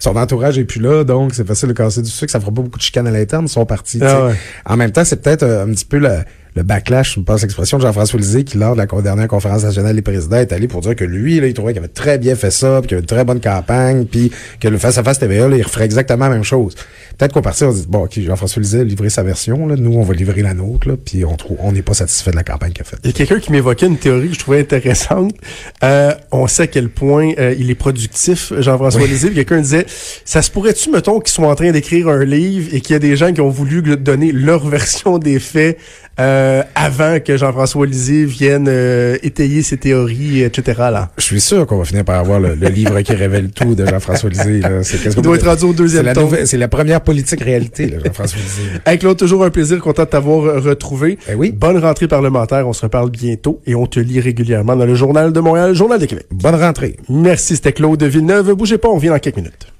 son 0.00 0.16
entourage 0.16 0.58
est 0.58 0.64
plus 0.64 0.80
là, 0.80 1.04
donc 1.04 1.34
c'est 1.34 1.46
facile 1.46 1.70
de 1.70 1.72
casser 1.72 2.02
du 2.02 2.10
sucre, 2.10 2.30
ça 2.30 2.40
fera 2.40 2.52
pas 2.52 2.62
beaucoup 2.62 2.78
de 2.78 2.82
chicanes 2.82 3.06
à 3.06 3.10
l'interne, 3.10 3.46
ils 3.46 3.50
sont 3.50 3.64
partis. 3.64 4.00
Ah 4.02 4.73
en 4.74 4.76
même 4.76 4.90
temps, 4.90 5.04
c'est 5.04 5.22
peut-être 5.22 5.44
euh, 5.44 5.64
un 5.64 5.70
petit 5.70 5.84
peu 5.84 5.98
le, 5.98 6.62
backlash, 6.62 7.14
je 7.14 7.20
me 7.20 7.24
passe 7.24 7.42
l'expression 7.42 7.78
de 7.78 7.82
Jean-François 7.82 8.18
Lisée, 8.18 8.42
qui, 8.42 8.58
lors 8.58 8.74
de 8.74 8.80
la 8.80 9.02
dernière 9.02 9.28
conférence 9.28 9.62
nationale 9.62 9.94
des 9.94 10.02
présidents, 10.02 10.36
est 10.36 10.52
allé 10.52 10.66
pour 10.66 10.80
dire 10.80 10.96
que 10.96 11.04
lui, 11.04 11.38
là, 11.38 11.46
il 11.46 11.54
trouvait 11.54 11.72
qu'il 11.72 11.78
avait 11.78 11.88
très 11.88 12.18
bien 12.18 12.34
fait 12.34 12.50
ça, 12.50 12.80
puis 12.80 12.88
qu'il 12.88 12.96
avait 12.96 13.02
une 13.02 13.06
très 13.06 13.24
bonne 13.24 13.40
campagne, 13.40 14.04
puis 14.04 14.32
que 14.58 14.66
le 14.66 14.76
face-à-face 14.76 15.20
TVA, 15.20 15.48
là, 15.48 15.56
il 15.56 15.62
referait 15.62 15.84
exactement 15.84 16.28
la 16.28 16.34
même 16.34 16.44
chose. 16.44 16.74
Peut-être 17.18 17.32
qu'au 17.32 17.42
parti, 17.42 17.64
on 17.64 17.72
dit, 17.72 17.86
bon, 17.88 18.04
OK, 18.04 18.18
Jean-François 18.18 18.60
Lisée 18.60 18.80
a 18.80 18.84
livré 18.84 19.10
sa 19.10 19.22
version, 19.22 19.66
là, 19.66 19.76
nous, 19.76 19.94
on 19.94 20.02
va 20.02 20.14
livrer 20.14 20.42
la 20.42 20.54
nôtre, 20.54 20.88
là, 20.88 20.94
puis 20.96 21.24
on 21.24 21.36
trouve, 21.36 21.56
on 21.60 21.72
n'est 21.72 21.82
pas 21.82 21.94
satisfait 21.94 22.30
de 22.30 22.36
la 22.36 22.44
campagne 22.44 22.72
qu'il 22.72 22.82
a 22.82 22.84
faite. 22.84 23.00
Il 23.04 23.08
y 23.08 23.10
a 23.10 23.12
quelqu'un 23.12 23.38
qui 23.38 23.52
m'évoquait 23.52 23.86
une 23.86 23.98
théorie 23.98 24.28
que 24.28 24.34
je 24.34 24.38
trouvais 24.40 24.60
intéressante. 24.60 25.34
Euh, 25.82 26.12
on 26.32 26.46
sait 26.46 26.64
à 26.64 26.66
quel 26.66 26.88
point 26.88 27.32
euh, 27.38 27.54
il 27.58 27.70
est 27.70 27.74
productif, 27.74 28.52
Jean-François 28.58 29.02
oui. 29.02 29.08
Lisée. 29.08 29.30
Quelqu'un 29.32 29.60
disait, 29.60 29.86
ça 30.24 30.42
se 30.42 30.50
pourrait-tu, 30.50 30.90
mettons, 30.90 31.20
qu'ils 31.20 31.32
sont 31.32 31.44
en 31.44 31.54
train 31.54 31.70
d'écrire 31.70 32.08
un 32.08 32.24
livre 32.24 32.74
et 32.74 32.80
qu'il 32.80 32.94
y 32.94 32.96
a 32.96 33.00
des 33.00 33.16
gens 33.16 33.32
qui 33.32 33.40
ont 33.40 33.50
voulu 33.50 33.82
donner 33.96 34.32
leur 34.32 34.66
version 34.74 35.18
des 35.18 35.38
faits 35.38 35.78
euh, 36.20 36.62
avant 36.76 37.18
que 37.18 37.36
Jean-François 37.36 37.86
Lisée 37.86 38.24
vienne 38.24 38.66
euh, 38.68 39.16
étayer 39.24 39.62
ses 39.62 39.78
théories, 39.78 40.42
etc. 40.42 40.78
Là? 40.92 41.10
Je 41.18 41.24
suis 41.24 41.40
sûr 41.40 41.66
qu'on 41.66 41.78
va 41.78 41.84
finir 41.84 42.04
par 42.04 42.20
avoir 42.20 42.38
le, 42.38 42.54
livre 42.54 43.00
qui 43.00 43.14
révèle 43.14 43.50
tout 43.50 43.74
de 43.74 43.84
Jean-François 43.84 44.30
Lisée. 44.30 44.60
Il 45.16 45.22
doit 45.22 45.36
être 45.36 45.46
rendu 45.46 45.64
au 45.64 45.72
deuxième 45.72 46.12
tome. 46.12 46.36
C'est 46.44 46.56
la 46.56 46.68
première 46.68 47.00
politique 47.04 47.42
réalité, 47.42 47.94
Jean-François 48.04 48.40
Lisée. 48.40 48.70
Hey 48.86 48.98
Claude, 48.98 49.16
toujours 49.16 49.44
un 49.44 49.50
plaisir, 49.50 49.78
content 49.80 50.04
de 50.04 50.08
t'avoir 50.08 50.62
retrouvé. 50.62 51.18
Ben 51.26 51.36
oui. 51.36 51.52
Bonne 51.52 51.78
rentrée 51.78 52.08
parlementaire, 52.08 52.66
on 52.66 52.72
se 52.72 52.82
reparle 52.82 53.10
bientôt 53.10 53.60
et 53.66 53.74
on 53.74 53.86
te 53.86 54.00
lit 54.00 54.20
régulièrement 54.20 54.76
dans 54.76 54.86
le 54.86 54.94
Journal 54.94 55.32
de 55.32 55.40
Montréal, 55.40 55.74
Journal 55.74 56.00
de 56.00 56.06
Québec. 56.06 56.26
Bonne 56.30 56.56
rentrée. 56.56 56.96
Merci, 57.08 57.56
c'était 57.56 57.72
Claude 57.72 58.02
Villeneuve. 58.02 58.54
Bougez 58.54 58.78
pas, 58.78 58.88
on 58.88 58.98
vient 58.98 59.12
dans 59.12 59.18
quelques 59.18 59.36
minutes. 59.36 59.73